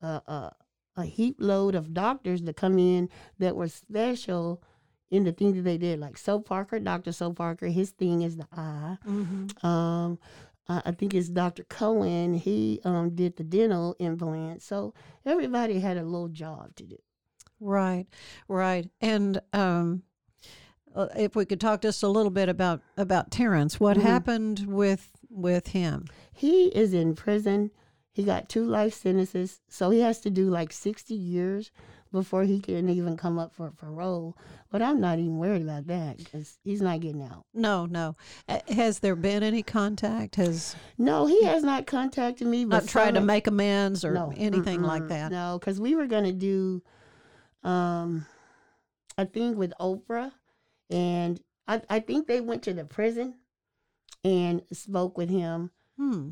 a 0.00 0.06
a 0.06 0.52
a 1.00 1.06
heap 1.06 1.36
load 1.38 1.74
of 1.74 1.92
doctors 1.94 2.42
to 2.42 2.52
come 2.52 2.78
in 2.78 3.08
that 3.38 3.56
were 3.56 3.68
special 3.68 4.62
in 5.10 5.24
the 5.24 5.32
things 5.32 5.56
that 5.56 5.62
they 5.62 5.76
did. 5.78 5.98
Like 5.98 6.16
So 6.16 6.38
Parker, 6.38 6.78
Dr. 6.78 7.12
So 7.12 7.32
Parker, 7.32 7.66
his 7.66 7.90
thing 7.90 8.22
is 8.22 8.36
the 8.36 8.46
eye. 8.52 8.96
Mm-hmm. 9.06 9.66
Um, 9.66 10.18
I 10.68 10.92
think 10.92 11.14
it's 11.14 11.28
Dr. 11.28 11.64
Cohen. 11.64 12.34
He 12.34 12.80
um, 12.84 13.10
did 13.16 13.36
the 13.36 13.42
dental 13.42 13.96
implant. 13.98 14.62
So 14.62 14.94
everybody 15.26 15.80
had 15.80 15.96
a 15.96 16.04
little 16.04 16.28
job 16.28 16.76
to 16.76 16.84
do. 16.84 16.96
Right, 17.58 18.06
right. 18.46 18.88
And 19.00 19.40
um, 19.52 20.04
uh, 20.94 21.08
if 21.16 21.34
we 21.34 21.44
could 21.44 21.60
talk 21.60 21.82
just 21.82 22.02
a 22.04 22.08
little 22.08 22.30
bit 22.30 22.48
about 22.48 22.82
about 22.96 23.30
Terrence, 23.32 23.80
what 23.80 23.96
Mhm. 23.96 24.02
happened 24.02 24.60
with 24.68 25.10
with 25.28 25.68
him? 25.68 26.06
He 26.32 26.66
is 26.68 26.94
in 26.94 27.14
prison. 27.16 27.70
He 28.12 28.24
got 28.24 28.48
two 28.48 28.64
life 28.64 28.94
sentences, 28.94 29.60
so 29.68 29.90
he 29.90 30.00
has 30.00 30.20
to 30.20 30.30
do 30.30 30.50
like 30.50 30.72
60 30.72 31.14
years 31.14 31.70
before 32.12 32.42
he 32.42 32.60
can 32.60 32.88
even 32.88 33.16
come 33.16 33.38
up 33.38 33.54
for 33.54 33.70
parole. 33.70 34.36
But 34.70 34.82
I'm 34.82 35.00
not 35.00 35.18
even 35.18 35.38
worried 35.38 35.62
about 35.62 35.86
that 35.86 36.18
because 36.18 36.58
he's 36.64 36.82
not 36.82 37.00
getting 37.00 37.22
out. 37.22 37.44
No, 37.54 37.86
no. 37.86 38.16
Has 38.68 38.98
there 38.98 39.16
been 39.16 39.42
any 39.42 39.62
contact? 39.62 40.36
Has 40.36 40.74
No, 40.98 41.26
he 41.26 41.44
has 41.44 41.62
not 41.62 41.86
contacted 41.86 42.46
me. 42.48 42.64
But 42.64 42.82
not 42.82 42.88
tried 42.88 43.14
to 43.14 43.20
make 43.20 43.46
amends 43.46 44.04
or 44.04 44.12
no, 44.12 44.32
anything 44.36 44.82
like 44.82 45.08
that? 45.08 45.30
No, 45.30 45.58
because 45.60 45.80
we 45.80 45.94
were 45.94 46.06
gonna 46.06 46.32
do 46.32 46.82
um 47.62 48.26
a 49.18 49.26
thing 49.26 49.56
with 49.56 49.72
Oprah, 49.80 50.32
and 50.88 51.40
I 51.68 51.82
I 51.88 52.00
think 52.00 52.26
they 52.26 52.40
went 52.40 52.62
to 52.64 52.74
the 52.74 52.84
prison 52.84 53.34
and 54.24 54.62
spoke 54.72 55.16
with 55.16 55.28
him. 55.30 55.70
Hmm. 55.96 56.30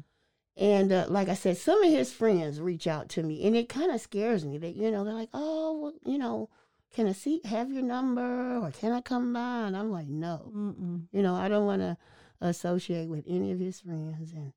And 0.59 0.91
uh, 0.91 1.07
like 1.09 1.29
I 1.29 1.35
said, 1.35 1.57
some 1.57 1.85
of 1.85 1.91
his 1.91 2.13
friends 2.13 2.61
reach 2.61 2.89
out 2.89 3.09
to 3.11 3.23
me, 3.23 3.47
and 3.47 3.57
it 3.57 3.69
kind 3.69 3.93
of 3.93 4.01
scares 4.01 4.45
me 4.45 4.59
that 4.59 4.75
you 4.75 4.91
know 4.91 5.05
they're 5.05 5.15
like, 5.15 5.31
oh, 5.33 5.79
well, 5.79 5.93
you 6.05 6.19
know, 6.19 6.51
can 6.93 7.07
I 7.07 7.13
see 7.13 7.41
have 7.45 7.71
your 7.71 7.83
number 7.83 8.59
or 8.59 8.73
can 8.73 8.91
I 8.91 9.01
come 9.01 9.33
by? 9.33 9.67
And 9.67 9.77
I'm 9.77 9.93
like, 9.93 10.09
no, 10.09 10.51
Mm-mm. 10.55 11.07
you 11.13 11.23
know, 11.23 11.35
I 11.35 11.49
don't 11.49 11.67
want 11.67 11.83
to 11.83 11.97
associate 12.41 13.09
with 13.09 13.25
any 13.29 13.53
of 13.53 13.61
his 13.61 13.81
friends 13.81 14.33
and 14.33 14.53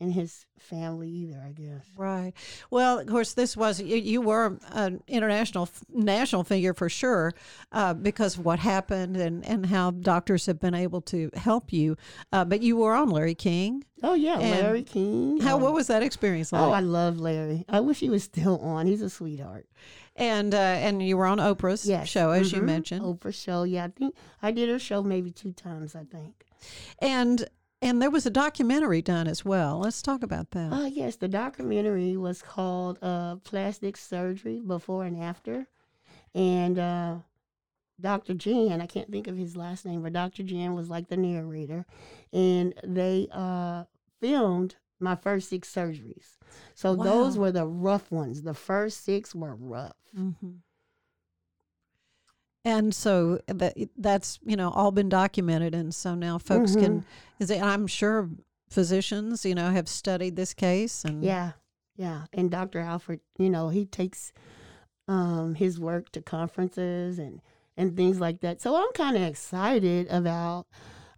and 0.00 0.12
his 0.12 0.46
family 0.58 1.08
either. 1.08 1.42
I 1.44 1.52
guess. 1.52 1.84
Right. 1.96 2.32
Well, 2.70 2.98
of 3.00 3.06
course, 3.06 3.34
this 3.34 3.56
was 3.56 3.80
you, 3.80 3.96
you 3.96 4.20
were 4.20 4.58
an 4.72 5.02
international, 5.08 5.68
national 5.92 6.44
figure 6.44 6.74
for 6.74 6.88
sure, 6.88 7.32
uh, 7.72 7.94
because 7.94 8.38
of 8.38 8.44
what 8.44 8.58
happened 8.58 9.16
and 9.16 9.44
and 9.44 9.66
how 9.66 9.90
doctors 9.92 10.46
have 10.46 10.60
been 10.60 10.74
able 10.74 11.00
to 11.02 11.30
help 11.34 11.72
you. 11.72 11.96
Uh, 12.32 12.44
but 12.44 12.62
you 12.62 12.76
were 12.76 12.94
on 12.94 13.08
Larry 13.10 13.34
King. 13.34 13.84
Oh 14.02 14.14
yeah, 14.14 14.36
Larry 14.38 14.84
King. 14.84 15.40
How 15.40 15.56
um, 15.56 15.62
what 15.62 15.72
was 15.74 15.88
that 15.88 16.02
experience 16.02 16.52
like? 16.52 16.62
Oh, 16.62 16.70
I 16.70 16.80
love 16.80 17.18
Larry. 17.18 17.64
I 17.68 17.80
wish 17.80 17.98
he 18.00 18.10
was 18.10 18.22
still 18.24 18.58
on. 18.60 18.86
He's 18.86 19.02
a 19.02 19.10
sweetheart. 19.10 19.66
and 20.14 20.54
uh, 20.54 20.58
and 20.58 21.02
you 21.02 21.16
were 21.16 21.26
on 21.26 21.38
Oprah's 21.38 21.84
Yes. 21.86 22.08
show, 22.08 22.30
as 22.30 22.52
you 22.52 22.60
Mhm. 22.60 22.64
mentioned, 22.66 23.02
Oprah 23.02 23.34
show. 23.34 23.62
Yeah, 23.64 23.84
I 23.84 23.88
think 23.88 24.14
I 24.42 24.50
did 24.52 24.68
her 24.68 24.78
show 24.78 25.02
maybe 25.02 25.30
two 25.32 25.52
times. 25.52 25.94
I 25.96 26.04
think. 26.04 26.44
and 27.00 27.48
and 27.80 28.00
there 28.02 28.10
was 28.10 28.26
a 28.26 28.30
documentary 28.30 29.02
done 29.02 29.26
as 29.26 29.44
well. 29.44 29.78
Let's 29.80 30.02
talk 30.02 30.22
about 30.22 30.50
that. 30.52 30.72
Uh, 30.72 30.86
yes, 30.86 31.16
the 31.16 31.28
documentary 31.28 32.16
was 32.16 32.42
called 32.42 32.98
uh, 33.02 33.36
Plastic 33.36 33.96
Surgery 33.96 34.60
Before 34.60 35.04
and 35.04 35.22
After. 35.22 35.66
And 36.34 36.78
uh, 36.78 37.16
Dr. 38.00 38.34
Jan, 38.34 38.80
I 38.80 38.86
can't 38.86 39.10
think 39.10 39.26
of 39.26 39.36
his 39.36 39.56
last 39.56 39.84
name, 39.86 40.02
but 40.02 40.12
Dr. 40.12 40.42
Jan 40.42 40.74
was 40.74 40.90
like 40.90 41.08
the 41.08 41.16
narrator. 41.16 41.86
And 42.32 42.74
they 42.84 43.28
uh, 43.32 43.84
filmed 44.20 44.76
my 45.00 45.14
first 45.14 45.48
six 45.48 45.72
surgeries. 45.72 46.36
So 46.74 46.96
those 46.96 47.38
were 47.38 47.52
the 47.52 47.66
rough 47.66 48.10
ones. 48.10 48.42
The 48.42 48.54
first 48.54 49.04
six 49.04 49.34
were 49.34 49.54
rough. 49.54 49.96
hmm 50.14 50.32
And 52.68 52.94
so 52.94 53.40
that 53.46 53.74
that's 53.96 54.38
you 54.44 54.54
know 54.54 54.70
all 54.70 54.90
been 54.90 55.08
documented, 55.08 55.74
and 55.74 55.94
so 55.94 56.14
now 56.14 56.36
folks 56.36 56.76
can. 56.76 57.04
Is 57.38 57.50
it, 57.50 57.62
I'm 57.62 57.86
sure 57.86 58.28
physicians 58.68 59.46
you 59.46 59.54
know 59.54 59.70
have 59.70 59.88
studied 59.88 60.36
this 60.36 60.52
case 60.52 61.02
and 61.02 61.24
Yeah, 61.24 61.52
yeah. 61.96 62.26
And 62.34 62.50
Dr. 62.50 62.80
Alford, 62.80 63.20
you 63.38 63.48
know, 63.48 63.70
he 63.70 63.86
takes 63.86 64.34
um, 65.08 65.54
his 65.54 65.80
work 65.80 66.12
to 66.12 66.20
conferences 66.20 67.18
and 67.18 67.40
and 67.78 67.96
things 67.96 68.20
like 68.20 68.40
that. 68.40 68.60
So 68.60 68.76
I'm 68.76 68.92
kind 68.92 69.16
of 69.16 69.22
excited 69.22 70.06
about, 70.10 70.66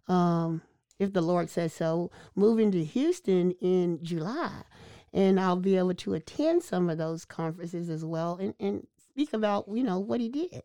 um, 0.07 0.61
if 0.99 1.11
the 1.11 1.21
Lord 1.21 1.49
says 1.49 1.73
so, 1.73 2.11
moving 2.33 2.71
to 2.71 2.83
Houston 2.83 3.51
in 3.59 3.99
July, 4.03 4.61
and 5.11 5.37
I'll 5.37 5.57
be 5.57 5.75
able 5.75 5.95
to 5.95 6.13
attend 6.13 6.63
some 6.63 6.89
of 6.89 6.97
those 6.97 7.25
conferences 7.25 7.89
as 7.89 8.05
well 8.05 8.37
and 8.39 8.53
and 8.57 8.87
speak 9.11 9.33
about 9.33 9.65
you 9.69 9.83
know 9.83 9.99
what 9.99 10.21
he 10.21 10.29
did. 10.29 10.63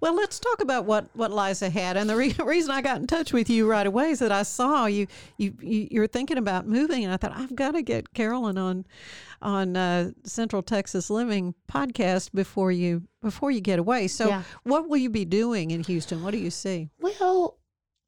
Well, 0.00 0.14
let's 0.14 0.38
talk 0.38 0.60
about 0.60 0.84
what, 0.84 1.08
what 1.14 1.30
lies 1.30 1.62
ahead. 1.62 1.96
And 1.96 2.08
the 2.08 2.16
re- 2.16 2.34
reason 2.44 2.70
I 2.70 2.82
got 2.82 2.98
in 3.00 3.06
touch 3.06 3.32
with 3.32 3.48
you 3.50 3.68
right 3.68 3.86
away 3.86 4.10
is 4.10 4.18
that 4.20 4.32
I 4.32 4.42
saw 4.42 4.86
you 4.86 5.06
you, 5.38 5.54
you 5.60 5.88
you're 5.90 6.06
thinking 6.06 6.38
about 6.38 6.66
moving, 6.66 7.04
and 7.04 7.12
I 7.12 7.16
thought 7.16 7.32
I've 7.36 7.54
got 7.54 7.72
to 7.72 7.82
get 7.82 8.12
Carolyn 8.14 8.58
on 8.58 8.84
on 9.42 9.76
uh, 9.76 10.10
Central 10.24 10.62
Texas 10.62 11.10
Living 11.10 11.54
podcast 11.70 12.30
before 12.32 12.72
you 12.72 13.02
before 13.20 13.50
you 13.50 13.60
get 13.60 13.78
away. 13.78 14.08
So, 14.08 14.28
Yeah. 14.28 14.42
what 14.62 14.88
will 14.88 14.96
you 14.98 15.10
be 15.10 15.24
doing 15.24 15.70
in 15.70 15.82
Houston? 15.84 16.22
What 16.22 16.30
do 16.32 16.38
you 16.38 16.50
see? 16.50 16.88
Well, 17.00 17.58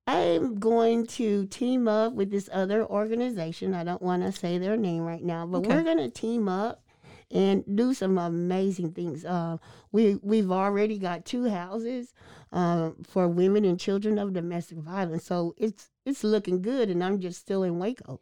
I'm 0.07 0.61
going 0.61 1.07
to 1.09 1.47
team 1.47 1.89
up 1.89 2.13
with 2.13 2.31
this 2.31 2.49
other 2.53 2.87
organization. 2.87 3.75
I 3.75 3.83
don't 3.83 4.01
want 4.01 4.23
to 4.23 4.31
say 4.31 4.57
their 4.59 4.77
name 4.77 5.03
right 5.05 5.23
now, 5.23 5.47
but 5.47 5.59
Okay. 5.59 5.69
we're 5.75 5.83
going 5.83 5.99
to 5.99 6.09
team 6.11 6.49
up 6.49 6.85
and 7.31 7.65
do 7.77 7.93
some 7.95 8.19
amazing 8.19 8.93
things. 8.93 9.25
Uh, 9.25 9.57
we 9.93 10.17
we've 10.23 10.51
already 10.51 10.99
got 10.99 11.25
two 11.25 11.49
houses 11.49 12.13
um, 12.53 12.97
for 13.05 13.27
women 13.29 13.65
and 13.65 13.81
children 13.81 14.19
of 14.19 14.33
domestic 14.33 14.79
violence, 14.79 15.25
so 15.25 15.55
it's 15.59 15.91
it's 16.05 16.23
looking 16.23 16.63
good. 16.63 16.89
And 16.91 17.03
I'm 17.03 17.21
just 17.21 17.41
still 17.41 17.63
in 17.63 17.79
Waco. 17.79 18.21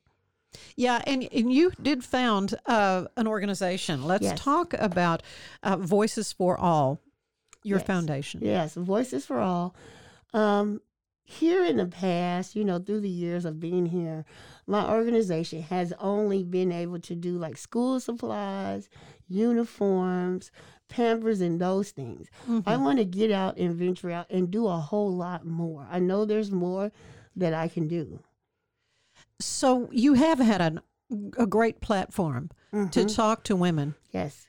Yeah, 0.77 1.03
and, 1.07 1.29
and 1.33 1.53
you 1.53 1.73
did 1.83 2.05
found 2.05 2.55
uh, 2.67 3.07
an 3.17 3.27
organization. 3.27 4.05
Let's 4.05 4.23
Yes. 4.23 4.39
talk 4.41 4.73
about 4.75 5.23
uh, 5.65 5.77
Voices 5.77 6.33
for 6.33 6.57
All, 6.57 7.01
your 7.65 7.79
Yes. 7.79 7.87
foundation. 7.87 8.41
Yes, 8.43 8.75
Voices 8.75 9.27
for 9.27 9.41
All. 9.41 9.75
Um, 10.33 10.81
here 11.25 11.65
in 11.65 11.79
the 11.79 11.87
past, 11.87 12.55
you 12.55 12.65
know, 12.65 12.79
through 12.79 13.01
the 13.01 13.09
years 13.09 13.45
of 13.45 13.59
being 13.59 13.87
here, 13.87 14.25
my 14.67 14.89
organization 14.91 15.63
has 15.63 15.93
only 15.99 16.45
been 16.45 16.71
able 16.71 17.01
to 17.01 17.15
do 17.15 17.39
like 17.39 17.57
school 17.57 17.99
supplies, 17.99 18.89
uniforms, 19.27 20.51
pampers, 20.89 21.41
and 21.41 21.61
those 21.61 21.91
things. 21.91 22.29
Mm-hmm. 22.49 22.69
I 22.69 22.77
want 22.77 22.99
to 22.99 23.05
get 23.05 23.31
out 23.31 23.57
and 23.57 23.75
venture 23.75 24.11
out 24.11 24.27
and 24.31 24.51
do 24.51 24.67
a 24.67 24.77
whole 24.77 25.13
lot 25.13 25.47
more. 25.47 25.87
I 25.91 25.99
know 25.99 26.25
there's 26.25 26.51
more 26.51 26.93
that 27.37 27.55
I 27.55 27.69
can 27.69 27.89
do. 27.89 28.21
So 29.41 29.89
you 29.91 30.15
have 30.15 30.39
had 30.39 30.61
an, 30.61 30.81
a 31.39 31.47
great 31.47 31.81
platform 31.81 32.51
to 32.73 32.79
Mhm. 33.01 33.15
talk 33.15 33.45
to 33.45 33.57
women. 33.57 33.95
Yes. 34.13 34.47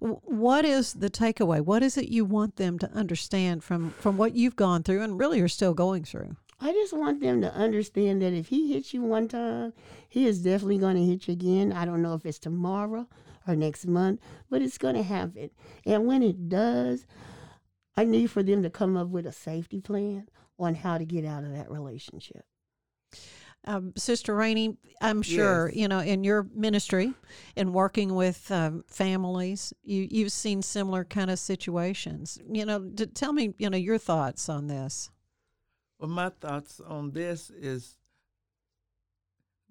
What 0.00 0.64
is 0.64 0.94
the 0.94 1.10
takeaway? 1.10 1.60
What 1.60 1.82
is 1.82 1.96
it 1.96 2.08
you 2.08 2.24
want 2.24 2.56
them 2.56 2.78
to 2.78 2.90
understand 2.92 3.64
from 3.64 3.90
from 3.90 4.16
what 4.16 4.34
you've 4.34 4.56
gone 4.56 4.82
through 4.82 5.02
and 5.02 5.18
really 5.18 5.40
are 5.40 5.48
still 5.48 5.74
going 5.74 6.04
through? 6.04 6.36
I 6.60 6.72
just 6.72 6.92
want 6.92 7.20
them 7.20 7.42
to 7.42 7.52
understand 7.54 8.22
that 8.22 8.32
if 8.32 8.48
he 8.48 8.72
hits 8.72 8.94
you 8.94 9.02
one 9.02 9.28
time, 9.28 9.74
he 10.08 10.26
is 10.26 10.42
definitely 10.42 10.78
going 10.78 10.96
to 10.96 11.04
hit 11.04 11.28
you 11.28 11.32
again. 11.32 11.72
I 11.72 11.84
don't 11.84 12.00
know 12.00 12.14
if 12.14 12.24
it's 12.24 12.38
tomorrow 12.38 13.06
or 13.46 13.54
next 13.54 13.86
month, 13.86 14.20
but 14.48 14.62
it's 14.62 14.78
going 14.78 14.94
to 14.94 15.02
happen. 15.02 15.50
And 15.84 16.06
when 16.06 16.22
it 16.22 16.48
does, 16.48 17.06
I 17.96 18.04
need 18.04 18.30
for 18.30 18.42
them 18.42 18.62
to 18.62 18.70
come 18.70 18.96
up 18.96 19.08
with 19.08 19.26
a 19.26 19.32
safety 19.32 19.80
plan 19.80 20.28
on 20.58 20.74
how 20.74 20.96
to 20.96 21.04
get 21.04 21.24
out 21.26 21.44
of 21.44 21.52
that 21.52 21.70
relationship. 21.70 22.44
Um, 23.68 23.92
Sister 23.96 24.34
Rainey, 24.34 24.76
I'm 25.00 25.22
sure 25.22 25.68
Yes. 25.68 25.76
you 25.76 25.88
know 25.88 25.98
in 25.98 26.22
your 26.24 26.46
ministry 26.54 27.14
in 27.56 27.72
working 27.72 28.14
with 28.14 28.50
um, 28.50 28.84
families, 28.86 29.72
you 29.82 30.06
you've 30.10 30.32
seen 30.32 30.62
similar 30.62 31.04
kind 31.04 31.30
of 31.30 31.38
situations. 31.38 32.38
You 32.50 32.64
know, 32.64 32.88
to 32.96 33.06
tell 33.06 33.32
me, 33.32 33.54
you 33.58 33.68
know, 33.70 33.76
your 33.76 33.98
thoughts 33.98 34.48
on 34.48 34.68
this. 34.68 35.10
Well, 35.98 36.10
my 36.10 36.28
thoughts 36.28 36.80
on 36.80 37.10
this 37.12 37.50
is 37.50 37.96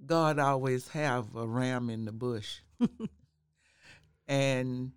God 0.06 0.40
always 0.40 0.90
have 0.90 1.36
a 1.36 1.48
ram 1.48 1.90
in 1.90 2.06
the 2.06 2.12
bush. 2.12 2.60
and 4.28 4.92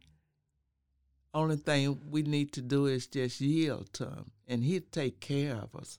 only 1.35 1.57
thing 1.57 2.01
we 2.11 2.23
need 2.23 2.53
to 2.55 2.63
do 2.63 2.87
is 2.87 3.07
just 3.07 3.41
yield 3.41 3.93
to 3.95 4.05
him, 4.07 4.31
and 4.49 4.65
he'll 4.65 4.81
take 4.91 5.21
care 5.21 5.55
of 5.55 5.77
us. 5.77 5.99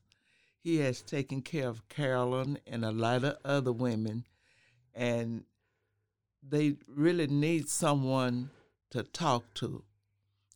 He 0.62 0.78
has 0.78 1.02
taken 1.02 1.42
care 1.42 1.68
of 1.68 1.88
Carolyn 1.90 2.60
and 2.68 2.84
a 2.84 2.92
lot 2.92 3.24
of 3.24 3.38
other 3.46 3.72
women, 3.72 4.26
and 4.94 5.46
they 6.48 6.76
really 6.88 7.28
need 7.28 7.70
someone 7.70 8.50
to 8.92 9.04
talk 9.04 9.54
to 9.56 9.84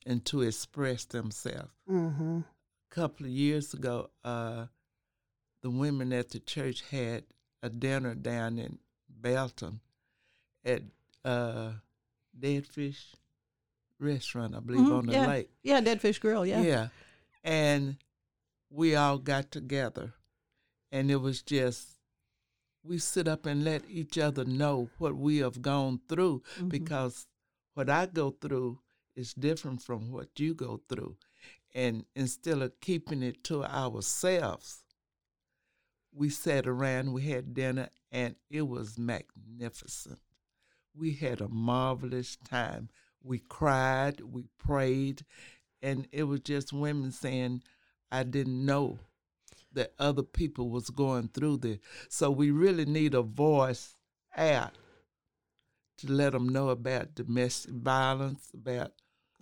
and 0.05 0.23
to 0.25 0.41
express 0.41 1.05
themselves. 1.05 1.71
Mm-hmm. 1.89 2.39
A 2.39 2.95
couple 2.95 3.25
of 3.25 3.31
years 3.31 3.73
ago, 3.73 4.09
uh, 4.25 4.65
the 5.61 5.69
women 5.69 6.11
at 6.11 6.29
the 6.29 6.39
church 6.39 6.83
had 6.91 7.23
a 7.61 7.69
dinner 7.69 8.13
down 8.13 8.59
in 8.59 8.79
Belton 9.09 9.79
at 10.65 10.81
uh, 11.23 11.71
Dead 12.37 12.65
Fish 12.67 13.13
Restaurant, 13.99 14.53
I 14.55 14.59
believe, 14.59 14.81
Mhm, 14.81 14.97
on 14.97 15.05
the 15.05 15.13
yeah. 15.13 15.27
lake. 15.27 15.49
Yeah, 15.63 15.79
Dead 15.79 16.01
Fish 16.01 16.19
Grill. 16.19 16.45
Yeah. 16.45 16.61
Yeah. 16.61 16.87
And 17.45 17.95
we 18.73 18.95
all 18.95 19.19
got 19.19 19.51
together. 19.51 20.13
And 20.91 21.11
it 21.11 21.17
was 21.17 21.41
just, 21.43 21.99
we 22.83 22.97
sit 22.97 23.27
up 23.27 23.45
and 23.45 23.63
let 23.63 23.83
each 23.89 24.17
other 24.17 24.45
know 24.45 24.89
what 24.97 25.15
we 25.15 25.37
have 25.37 25.61
gone 25.61 26.01
through 26.09 26.41
Mhm. 26.57 26.69
because 26.69 27.27
what 27.75 27.89
I 27.89 28.07
go 28.07 28.31
through 28.31 28.79
is 29.15 29.33
different 29.33 29.81
from 29.81 30.11
what 30.11 30.39
you 30.39 30.53
go 30.55 30.81
through. 30.89 31.17
And 31.73 32.05
instead 32.15 32.61
of 32.61 32.79
keeping 32.79 33.21
it 33.23 33.43
to 33.45 33.63
ourselves, 33.63 34.83
we 36.11 36.29
sat 36.29 36.67
around, 36.67 37.13
we 37.13 37.23
had 37.23 37.53
dinner, 37.53 37.89
and 38.11 38.35
it 38.49 38.63
was 38.63 38.97
magnificent. 38.97 40.19
We 40.95 41.13
had 41.13 41.41
a 41.41 41.47
marvelous 41.47 42.37
time. 42.37 42.89
We 43.23 43.39
cried, 43.39 44.21
we 44.21 44.43
prayed, 44.57 45.25
and 45.81 46.07
it 46.11 46.23
was 46.23 46.41
just 46.41 46.71
women 46.73 47.11
saying, 47.11 47.63
I 48.13 48.21
didn't 48.21 48.63
know 48.63 48.99
that 49.73 49.93
other 49.97 50.21
people 50.21 50.69
was 50.69 50.91
going 50.91 51.29
through 51.29 51.57
this. 51.57 51.79
So 52.07 52.29
we 52.29 52.51
really 52.51 52.85
need 52.85 53.15
a 53.15 53.23
voice 53.23 53.95
out 54.37 54.77
to 55.97 56.11
let 56.11 56.33
them 56.33 56.47
know 56.47 56.69
about 56.69 57.15
domestic 57.15 57.73
violence, 57.73 58.51
about 58.53 58.91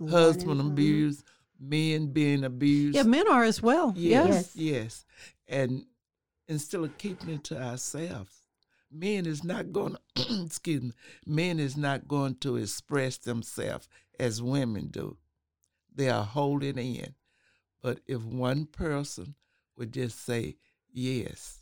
husband 0.10 0.62
mm-hmm. 0.62 0.70
abuse, 0.70 1.22
men 1.60 2.08
being 2.08 2.46
abused. 2.46 2.96
Yeah, 2.96 3.04
men 3.04 3.30
are 3.30 3.44
as 3.44 3.62
well. 3.62 3.94
Yes, 3.96 4.54
Yes. 4.56 4.56
yes. 4.56 5.06
And 5.50 5.86
instead 6.48 6.80
of 6.80 6.98
keeping 6.98 7.30
it 7.30 7.44
to 7.46 7.62
ourselves, 7.62 8.42
men 8.90 9.26
is 9.26 9.44
not 9.44 9.74
going 9.74 9.98
to, 10.16 10.44
excuse 10.46 10.82
me, 10.82 10.92
men 11.26 11.60
is 11.60 11.76
not 11.76 12.08
going 12.08 12.36
to 12.36 12.56
express 12.56 13.18
themselves 13.18 13.90
as 14.18 14.42
women 14.42 14.88
do. 14.88 15.18
They 15.94 16.10
are 16.10 16.24
holding 16.24 16.78
in. 16.78 17.16
But 17.82 18.00
if 18.08 18.22
one 18.24 18.66
person 18.66 19.36
would 19.78 19.92
just 19.94 20.24
say, 20.24 20.58
yes, 20.92 21.60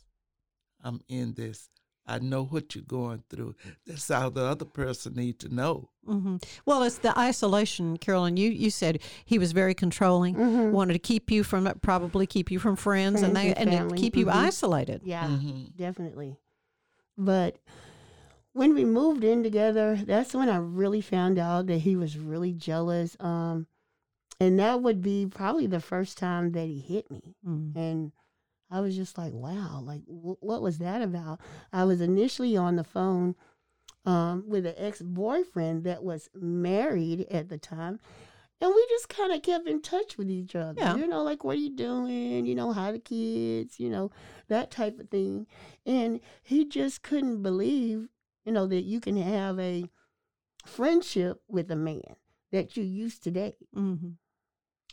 I'm 0.82 1.00
in 1.08 1.34
this. 1.34 1.68
I 2.06 2.18
know 2.18 2.44
what 2.44 2.74
you're 2.74 2.82
going 2.82 3.22
through. 3.30 3.54
That's 3.86 4.08
how 4.08 4.30
the 4.30 4.42
other 4.44 4.64
person 4.64 5.14
need 5.14 5.38
to 5.40 5.54
know. 5.54 5.90
hmm 6.04 6.36
Well, 6.64 6.82
it's 6.82 6.98
the 6.98 7.16
isolation, 7.16 7.98
Carolyn. 7.98 8.36
You 8.36 8.50
you 8.50 8.70
said 8.70 9.00
he 9.24 9.38
was 9.38 9.52
very 9.52 9.74
controlling, 9.74 10.34
Mhm. 10.34 10.72
wanted 10.72 10.94
to 10.94 10.98
keep 10.98 11.30
you 11.30 11.44
from 11.44 11.70
probably 11.82 12.26
keep 12.26 12.50
you 12.50 12.58
from 12.58 12.74
friends, 12.74 13.22
and 13.22 13.36
they 13.36 13.52
and 13.54 13.72
and 13.72 13.96
keep 13.96 14.16
you 14.16 14.26
Mhm. 14.26 14.34
isolated. 14.34 15.02
Yeah, 15.04 15.28
Mhm. 15.28 15.76
definitely. 15.76 16.36
But 17.16 17.58
when 18.52 18.74
we 18.74 18.84
moved 18.84 19.22
in 19.22 19.42
together, 19.44 19.94
that's 20.04 20.34
when 20.34 20.48
I 20.48 20.56
really 20.56 21.02
found 21.02 21.38
out 21.38 21.66
that 21.66 21.78
he 21.78 21.94
was 21.96 22.18
really 22.18 22.52
jealous. 22.52 23.16
Um, 23.20 23.66
and 24.40 24.58
that 24.58 24.80
would 24.82 25.02
be 25.02 25.26
probably 25.26 25.66
the 25.66 25.80
first 25.80 26.16
time 26.16 26.52
that 26.52 26.66
he 26.66 26.80
hit 26.80 27.10
me. 27.10 27.36
Mm. 27.46 27.76
And 27.76 28.12
I 28.70 28.80
was 28.80 28.96
just 28.96 29.18
like, 29.18 29.32
wow, 29.34 29.80
like, 29.84 30.02
wh- 30.06 30.42
what 30.42 30.62
was 30.62 30.78
that 30.78 31.02
about? 31.02 31.40
I 31.72 31.84
was 31.84 32.00
initially 32.00 32.56
on 32.56 32.76
the 32.76 32.84
phone 32.84 33.34
um, 34.06 34.44
with 34.46 34.64
an 34.64 34.74
ex 34.78 35.02
boyfriend 35.02 35.84
that 35.84 36.02
was 36.02 36.30
married 36.34 37.26
at 37.30 37.50
the 37.50 37.58
time. 37.58 38.00
And 38.62 38.72
we 38.74 38.86
just 38.90 39.08
kind 39.08 39.32
of 39.32 39.42
kept 39.42 39.66
in 39.66 39.80
touch 39.80 40.18
with 40.18 40.30
each 40.30 40.54
other. 40.54 40.80
Yeah. 40.80 40.96
You 40.96 41.06
know, 41.06 41.22
like, 41.22 41.44
what 41.44 41.56
are 41.56 41.60
you 41.60 41.74
doing? 41.74 42.46
You 42.46 42.54
know, 42.54 42.72
how 42.72 42.92
the 42.92 42.98
kids, 42.98 43.80
you 43.80 43.88
know, 43.88 44.10
that 44.48 44.70
type 44.70 44.98
of 44.98 45.08
thing. 45.08 45.46
And 45.86 46.20
he 46.42 46.66
just 46.66 47.02
couldn't 47.02 47.42
believe, 47.42 48.08
you 48.44 48.52
know, 48.52 48.66
that 48.66 48.82
you 48.82 49.00
can 49.00 49.16
have 49.16 49.58
a 49.58 49.84
friendship 50.64 51.42
with 51.48 51.70
a 51.70 51.76
man 51.76 52.16
that 52.52 52.76
you 52.76 52.84
used 52.84 53.22
to 53.24 53.30
date. 53.30 53.56
hmm 53.74 54.10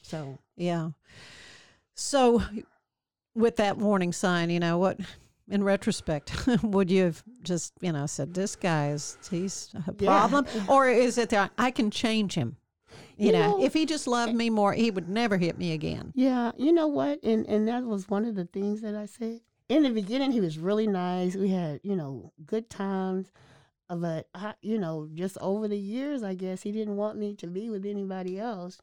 So, 0.08 0.40
Yeah. 0.56 0.92
So, 1.96 2.42
with 3.36 3.58
that 3.58 3.78
warning 3.78 4.14
sign, 4.14 4.50
you 4.50 4.60
know 4.60 4.78
what? 4.78 5.00
In 5.50 5.64
retrospect, 5.64 6.48
would 6.64 6.90
you 6.92 7.04
have 7.04 7.24
just, 7.42 7.74
you 7.82 7.92
know, 7.92 8.06
said 8.06 8.34
this 8.34 8.56
guy 8.56 8.92
is 8.92 9.18
he's 9.30 9.70
a 9.88 9.94
Yeah. 10.00 10.28
problem, 10.28 10.46
or 10.70 10.90
is 10.90 11.18
it 11.18 11.30
that 11.30 11.52
I 11.58 11.72
can 11.72 11.90
change 11.92 12.36
him? 12.36 12.58
You, 13.18 13.28
You 13.28 13.32
know, 13.34 13.58
know, 13.58 13.64
if 13.66 13.74
he 13.74 13.86
just 13.86 14.08
loved 14.08 14.34
me 14.34 14.50
more, 14.50 14.74
he 14.74 14.92
would 14.92 15.10
never 15.10 15.38
hit 15.38 15.58
me 15.58 15.72
again. 15.74 16.12
Yeah, 16.16 16.52
you 16.58 16.72
know 16.72 16.88
what? 16.88 17.24
And 17.24 17.46
and 17.48 17.68
that 17.68 17.84
was 17.84 18.10
one 18.10 18.26
of 18.26 18.36
the 18.36 18.46
things 18.46 18.82
that 18.82 18.96
I 18.96 19.06
said. 19.08 19.42
In 19.70 19.84
the 19.84 19.90
beginning, 19.90 20.32
he 20.32 20.40
was 20.42 20.58
really 20.60 20.88
nice. 20.88 21.36
We 21.36 21.50
had, 21.50 21.80
you 21.84 21.96
know, 21.96 22.32
good 22.46 22.70
times. 22.70 23.32
Uh, 23.90 23.96
But 23.96 24.28
I, 24.36 24.54
you 24.62 24.78
know, 24.78 25.10
just 25.14 25.38
over 25.42 25.68
the 25.68 25.78
years, 25.80 26.24
I 26.24 26.36
guess 26.36 26.62
he 26.62 26.72
didn't 26.72 26.96
want 26.98 27.18
me 27.18 27.34
to 27.36 27.48
be 27.48 27.70
with 27.70 27.86
anybody 27.86 28.40
else. 28.40 28.80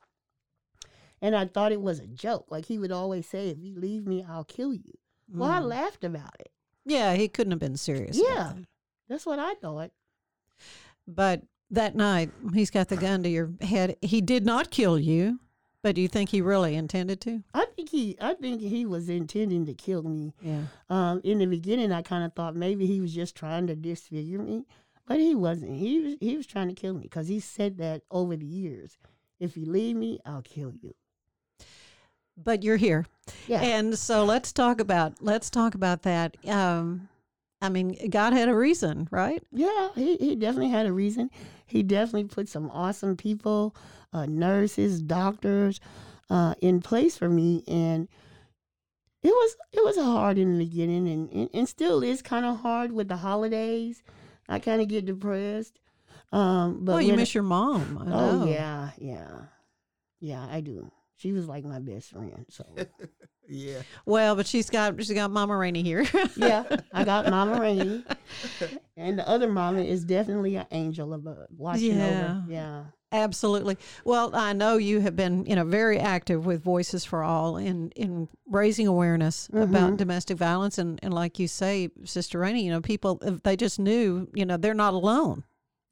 And 1.25 1.35
I 1.35 1.47
thought 1.47 1.73
it 1.73 1.81
was 1.81 2.01
a 2.01 2.07
joke. 2.07 2.47
Like 2.51 2.67
he 2.67 2.79
would 2.79 2.93
always 2.93 3.27
say, 3.27 3.49
"If 3.49 3.59
you 3.59 3.75
leave 3.75 4.07
me, 4.07 4.23
I'll 4.29 4.45
kill 4.45 4.75
you." 4.75 4.93
Well, 5.33 5.51
I 5.51 5.61
Mm. 5.61 5.69
laughed 5.69 6.05
about 6.05 6.37
it. 6.39 6.53
Yeah, 6.85 7.15
he 7.15 7.29
couldn't 7.29 7.53
have 7.53 7.59
been 7.61 7.79
serious. 7.79 8.19
about 8.19 8.29
Yeah. 8.29 8.53
that. 8.57 8.65
That's 9.09 9.25
what 9.25 9.39
I 9.39 9.55
thought. 9.55 9.91
But 11.07 11.43
that 11.71 11.95
night, 11.97 12.31
he's 12.53 12.71
got 12.71 12.89
the 12.89 12.97
gun 12.99 13.23
to 13.23 13.29
your 13.31 13.55
head. 13.63 13.97
He 14.03 14.21
did 14.21 14.45
not 14.45 14.71
kill 14.71 14.99
you, 14.99 15.41
but 15.83 15.95
do 15.95 16.03
you 16.03 16.09
think 16.09 16.29
he 16.31 16.43
really 16.43 16.75
intended 16.75 17.21
to? 17.23 17.43
I 17.55 17.67
think 17.75 17.89
he, 17.89 18.17
I 18.21 18.35
think 18.35 18.61
he 18.61 18.85
was 18.87 19.09
intending 19.09 19.65
to 19.67 19.75
kill 19.75 20.03
me. 20.03 20.35
Yeah. 20.43 20.65
Um, 20.91 21.21
in 21.25 21.39
the 21.39 21.47
beginning, 21.47 21.91
I 21.93 22.03
kind 22.03 22.25
of 22.25 22.35
thought 22.35 22.55
maybe 22.55 22.87
he 22.87 23.01
was 23.01 23.15
just 23.15 23.35
trying 23.35 23.67
to 23.69 23.75
disfigure 23.77 24.41
me, 24.43 24.67
but 25.07 25.21
he 25.21 25.35
wasn't. 25.35 25.79
He 25.79 26.01
was 26.01 26.17
he 26.21 26.37
was 26.37 26.47
trying 26.47 26.69
to 26.69 26.75
kill 26.75 26.95
me 26.95 27.03
because 27.03 27.29
he 27.29 27.41
said 27.41 27.79
that 27.79 28.03
over 28.11 28.37
the 28.37 28.47
years. 28.47 28.99
If 29.41 29.57
you 29.57 29.65
leave 29.67 29.97
me, 29.97 30.21
I'll 30.27 30.43
kill 30.43 30.73
you. 30.73 30.95
But 32.37 32.63
you're 32.63 32.77
here. 32.77 33.07
Yeah, 33.47 33.61
And 33.63 33.99
so 33.99 34.25
let's 34.25 34.53
talk 34.53 34.81
about 34.81 35.15
let's 35.23 35.49
talk 35.51 35.75
about 35.75 36.03
that. 36.03 36.37
Um, 36.47 37.09
I 37.63 37.69
mean, 37.71 37.97
God 38.11 38.33
had 38.35 38.49
a 38.49 38.55
reason, 38.55 39.09
right? 39.11 39.43
yeah. 39.53 39.89
He 39.95 40.17
he 40.17 40.37
definitely 40.37 40.71
had 40.71 40.87
a 40.87 40.93
reason. 40.93 41.31
He 41.67 41.83
definitely 41.83 42.25
put 42.25 42.49
some 42.49 42.71
awesome 42.71 43.17
people, 43.17 43.75
uh, 44.13 44.27
nurses, 44.27 45.01
doctors, 45.01 45.81
uh, 46.29 46.55
in 46.61 46.81
place 46.83 47.17
for 47.17 47.29
me, 47.31 47.65
and 47.67 48.09
it 49.23 49.29
was 49.29 49.57
it 49.73 49.83
was 49.85 49.97
hard 49.97 50.37
in 50.37 50.59
the 50.59 50.65
beginning, 50.65 51.09
and 51.09 51.31
and, 51.33 51.49
and 51.55 51.69
still 51.69 52.03
is 52.03 52.21
kind 52.21 52.45
of 52.45 52.61
hard 52.61 52.93
with 52.93 53.09
the 53.09 53.17
holidays. 53.17 54.03
I 54.49 54.59
kind 54.59 54.83
of 54.83 54.89
get 54.89 55.07
depressed. 55.07 55.81
Um, 56.33 56.85
but 56.85 56.93
well, 56.95 57.01
you 57.01 57.15
miss 57.15 57.33
your 57.35 57.45
mom. 57.45 57.99
I 58.07 58.13
Oh 58.13 58.39
know. 58.41 58.47
yeah, 58.47 58.91
yeah, 58.99 59.31
yeah. 60.21 60.47
I 60.51 60.61
do. 60.61 60.91
She 61.25 61.33
was 61.33 61.49
like 61.49 61.65
my 61.65 61.79
best 61.79 62.11
friend. 62.11 62.45
So 62.51 62.65
Yeah. 63.49 63.81
Well, 64.05 64.37
but 64.37 64.47
she's 64.47 64.69
got 64.69 64.95
she's 64.99 65.11
got 65.13 65.31
Mama 65.31 65.57
Rainey 65.57 65.83
here. 65.83 66.05
yeah, 66.37 66.65
I 66.93 67.05
got 67.05 67.31
Mama 67.31 67.59
Rainey, 67.59 68.05
and 68.97 69.19
the 69.19 69.27
other 69.27 69.51
Mama 69.51 69.81
is 69.81 70.05
definitely 70.05 70.57
an 70.57 70.67
angel 70.71 71.15
above 71.15 71.47
watching 71.57 71.97
Yeah. 71.99 72.07
over. 72.07 72.43
Yeah, 72.49 72.85
Absolutely. 73.11 73.79
Well, 74.05 74.35
I 74.35 74.53
know 74.53 74.77
you 74.77 75.01
have 75.01 75.17
been, 75.17 75.47
you 75.47 75.57
know, 75.57 75.65
very 75.65 75.99
active 75.99 76.45
with 76.45 76.63
Voices 76.63 77.07
for 77.07 77.23
All 77.23 77.57
in 77.57 77.91
in 77.97 78.29
raising 78.47 78.87
awareness 78.87 79.49
about 79.49 79.93
Mhm. 79.95 79.97
domestic 79.97 80.37
violence, 80.37 80.77
and 80.77 81.01
and 81.03 81.15
like 81.15 81.39
you 81.39 81.49
say, 81.49 81.89
Sister 82.05 82.39
Rainey, 82.39 82.65
you 82.67 82.71
know, 82.71 82.83
people 82.83 83.19
if 83.23 83.43
they 83.45 83.57
just 83.57 83.79
knew, 83.79 84.29
you 84.35 84.45
know, 84.45 84.59
they're 84.59 84.75
not 84.75 84.93
alone. 84.93 85.45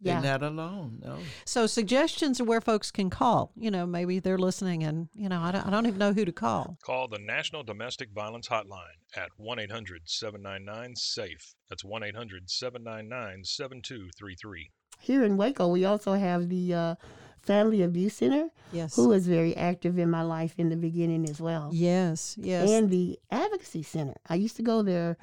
Yeah. 0.03 0.21
They're 0.21 0.33
not 0.39 0.43
alone, 0.43 1.01
no. 1.05 1.19
So 1.45 1.67
suggestions 1.67 2.41
of 2.41 2.47
where 2.49 2.61
folks 2.61 2.91
can 2.91 3.09
call. 3.11 3.53
You 3.57 3.71
know, 3.71 3.87
maybe 3.87 4.19
they're 4.19 4.39
listening, 4.39 4.83
and 4.85 5.09
you 5.15 5.29
know, 5.29 5.41
I 5.41 5.53
don't, 5.53 5.67
I 5.67 5.71
don't 5.71 5.87
even 5.87 5.99
know 5.99 6.13
who 6.13 6.25
to 6.25 6.33
call. 6.33 6.77
Call 6.85 7.09
the 7.09 7.19
National 7.19 7.63
Domestic 7.63 8.11
Violence 8.15 8.49
Hotline 8.49 8.99
at 9.17 9.29
1 9.37 9.59
800 9.61 10.03
799 10.07 10.97
SAFE. 10.97 11.55
That's 11.69 11.85
1 11.85 12.03
800 12.03 12.51
799 12.51 13.45
7233. 13.45 14.71
Here 15.01 15.25
in 15.25 15.37
Waco, 15.37 15.69
we 15.69 15.85
also 15.85 16.15
have 16.15 16.49
the 16.49 16.75
uh, 16.75 16.95
Family 17.41 17.83
Abuse 17.83 18.15
Center, 18.15 18.49
Yes. 18.73 18.95
who 18.97 19.09
was 19.09 19.27
very 19.27 19.57
active 19.57 19.99
in 19.99 20.11
my 20.11 20.23
life 20.23 20.55
in 20.59 20.69
the 20.69 20.77
beginning 20.77 21.29
as 21.29 21.41
well, 21.41 21.71
Yes. 21.73 22.37
Yes. 22.41 22.71
and 22.71 22.91
the 22.91 23.19
Advocacy 23.31 23.83
Center. 23.83 24.15
I 24.29 24.35
used 24.37 24.57
to 24.57 24.63
go 24.63 24.83
there 24.83 25.17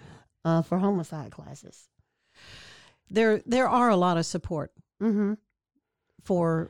uh, 0.46 0.62
for 0.62 0.78
homicide 0.80 1.32
classes. 1.32 1.88
There 3.10 3.41
there 3.45 3.67
are 3.67 3.89
a 3.89 3.95
lot 3.98 4.17
of 4.17 4.26
support 4.26 4.72
Mm-hmm. 5.02 5.34
for 6.24 6.69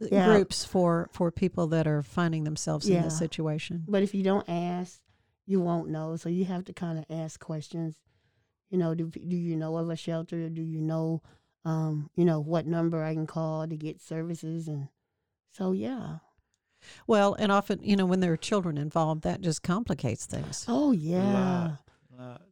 Yeah. 0.00 0.26
groups 0.26 0.64
for 0.64 1.08
for 1.12 1.30
people 1.30 1.66
that 1.68 1.86
are 1.86 2.02
finding 2.02 2.44
themselves 2.44 2.88
in 2.88 3.02
this 3.02 3.16
situation. 3.18 3.84
But 3.88 4.02
if 4.02 4.14
you 4.14 4.22
don't 4.22 4.48
ask, 4.48 5.00
you 5.46 5.60
won't 5.60 5.88
know. 5.90 6.16
So 6.16 6.28
you 6.28 6.44
have 6.46 6.64
to 6.66 6.72
kind 6.72 6.98
of 6.98 7.04
ask 7.10 7.40
questions. 7.40 7.96
You 8.70 8.78
know, 8.78 8.94
do 8.94 9.08
do 9.10 9.36
you 9.36 9.56
know 9.56 9.76
of 9.76 9.88
a 9.90 9.96
shelter? 9.96 10.48
Do 10.50 10.60
you 10.62 10.80
know, 10.80 11.22
um, 11.64 12.10
you 12.16 12.24
know, 12.24 12.40
what 12.40 12.66
number 12.66 13.02
I 13.02 13.14
can 13.14 13.26
call 13.26 13.66
to 13.66 13.76
get 13.76 14.00
services? 14.00 14.66
And 14.68 14.88
so 15.52 15.72
yeah. 15.72 16.18
Well, 17.06 17.34
and 17.38 17.50
often, 17.50 17.80
you 17.82 17.96
know, 17.96 18.06
when 18.06 18.20
there 18.20 18.32
are 18.32 18.36
children 18.36 18.76
involved, 18.78 19.22
that 19.22 19.40
just 19.40 19.62
complicates 19.62 20.26
things. 20.26 20.64
Oh 20.68 20.92
yeah. 20.92 21.76
lot, 22.18 22.18
lot. 22.18 22.42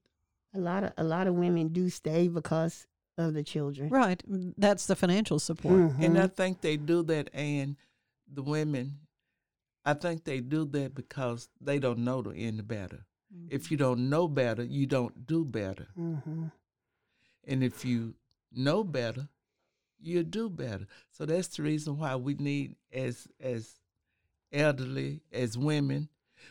A 0.55 0.59
lot 0.61 0.85
of 0.85 0.93
a 0.97 1.05
lot 1.05 1.27
of 1.27 1.35
women 1.35 1.69
do 1.69 1.91
stay 1.91 2.29
because 2.29 2.87
of 3.19 3.35
the 3.35 3.43
children. 3.43 3.89
Right. 3.91 4.23
That's 4.57 4.87
the 4.87 4.97
financial 4.97 5.39
support. 5.39 5.93
And 5.99 6.19
I 6.19 6.27
Mhm. 6.27 6.37
think 6.37 6.61
they 6.61 6.77
do 6.77 7.03
that, 7.05 7.29
and 7.33 7.77
the 8.27 8.43
women, 8.43 8.99
I 9.85 9.95
think 9.95 10.25
they 10.25 10.41
do 10.41 10.65
that 10.67 10.95
because 10.95 11.49
they 11.61 11.79
don't 11.79 12.01
know 12.01 12.23
the 12.23 12.31
any 12.35 12.63
better. 12.63 13.07
If 13.51 13.71
you 13.71 13.77
don't 13.77 14.09
know 14.09 14.29
better, 14.29 14.63
you 14.63 14.87
don't 14.87 15.27
do 15.27 15.45
better. 15.45 15.89
Mhm. 15.97 16.53
And 17.45 17.65
if 17.65 17.85
you 17.85 18.15
know 18.53 18.85
better, 18.85 19.29
you 19.99 20.23
do 20.23 20.49
better. 20.49 20.87
So 21.11 21.27
that's 21.27 21.49
the 21.49 21.63
reason 21.65 21.99
why 21.99 22.15
we 22.17 22.35
need, 22.35 22.77
as 22.93 23.27
as 23.41 23.81
elderly, 24.53 25.23
as 25.33 25.59
women, 25.59 26.09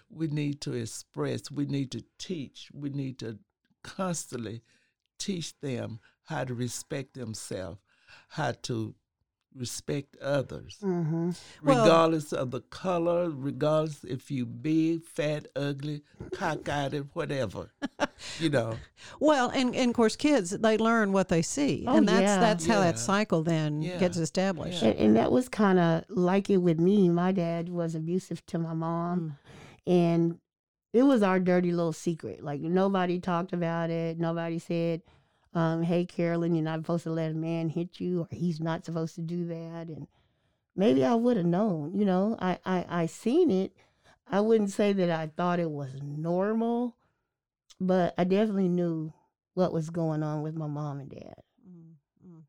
we 0.10 0.28
need 0.28 0.60
to 0.62 0.74
express, 0.74 1.50
we 1.50 1.66
need 1.66 1.90
to 1.92 2.04
teach, 2.18 2.70
we 2.74 2.90
need 2.90 3.18
to 3.20 3.40
constantly 3.84 4.62
teach 5.20 5.60
them 5.60 6.00
how 6.26 6.44
to 6.44 6.54
respect 6.54 7.14
themselves, 7.14 7.80
how 8.30 8.54
to 8.64 8.96
respect 9.56 10.18
others, 10.18 10.80
Mhm. 10.82 11.38
Well- 11.62 11.84
regardless 11.84 12.34
of 12.34 12.50
the 12.50 12.62
color, 12.62 13.30
regardless 13.30 14.04
if 14.04 14.32
you 14.32 14.48
big, 14.48 15.06
fat, 15.06 15.46
ugly, 15.56 16.02
cockeyed, 16.32 17.08
whatever. 17.14 17.72
you 18.40 18.50
know. 18.50 18.78
Well, 19.20 19.50
and, 19.52 19.76
and 19.76 19.90
of 19.92 19.96
course, 19.96 20.16
kids 20.16 20.50
they 20.50 20.80
learn 20.80 21.12
what 21.14 21.30
they 21.30 21.44
see, 21.44 21.86
Oh, 21.88 21.98
and 21.98 22.08
that's 22.08 22.22
yeah. 22.24 22.40
that's 22.40 22.66
how 22.66 22.80
that 22.80 22.98
cycle 22.98 23.44
then 23.44 23.84
Yeah. 23.84 24.00
gets 24.00 24.18
established. 24.18 24.82
Yeah. 24.82 24.90
And, 24.90 25.00
and 25.00 25.16
that 25.18 25.32
was 25.32 25.50
kind 25.50 25.78
of 25.78 26.06
like 26.10 26.50
it 26.50 26.58
with 26.58 26.80
me. 26.80 27.08
My 27.10 27.32
dad 27.32 27.70
was 27.70 27.94
abusive 27.94 28.44
to 28.48 28.58
my 28.58 28.74
mom, 28.74 29.38
and 29.86 30.40
it 30.94 31.04
was 31.04 31.24
our 31.24 31.40
dirty 31.40 31.72
little 31.72 31.94
secret. 31.94 32.44
Like 32.44 32.62
nobody 32.62 33.20
talked 33.20 33.52
about 33.52 33.90
it. 33.90 34.20
Nobody 34.20 34.60
said, 34.60 35.02
um, 35.54 35.84
"Hey, 35.84 36.06
Carolyn, 36.06 36.54
you're 36.56 36.64
not 36.64 36.80
supposed 36.80 37.04
to 37.04 37.12
let 37.12 37.32
a 37.32 37.36
man 37.36 37.70
hit 37.70 38.00
you, 38.00 38.22
or 38.22 38.28
he's 38.32 38.60
not 38.60 38.86
supposed 38.86 39.16
to 39.16 39.22
do 39.22 39.46
that." 39.48 39.88
And 39.88 40.08
maybe 40.76 41.04
I 41.04 41.16
would 41.16 41.38
have 41.38 41.46
known. 41.46 41.94
You 41.96 42.06
know, 42.06 42.38
I, 42.40 42.60
I 42.66 42.86
I 42.90 43.06
seen 43.08 43.50
it. 43.52 43.74
I 44.28 44.40
wouldn't 44.40 44.72
say 44.72 44.94
that 44.94 45.10
I 45.10 45.28
thought 45.28 45.60
it 45.60 45.70
was 45.70 46.02
normal, 46.02 46.96
but 47.80 48.14
I 48.18 48.24
definitely 48.24 48.70
knew 48.70 49.14
what 49.54 49.74
was 49.74 49.90
going 49.90 50.24
on 50.24 50.42
with 50.42 50.56
my 50.56 50.68
mom 50.68 51.00
and 51.00 51.10
dad. 51.10 51.36
Mm, 51.68 51.94
mm. 52.26 52.42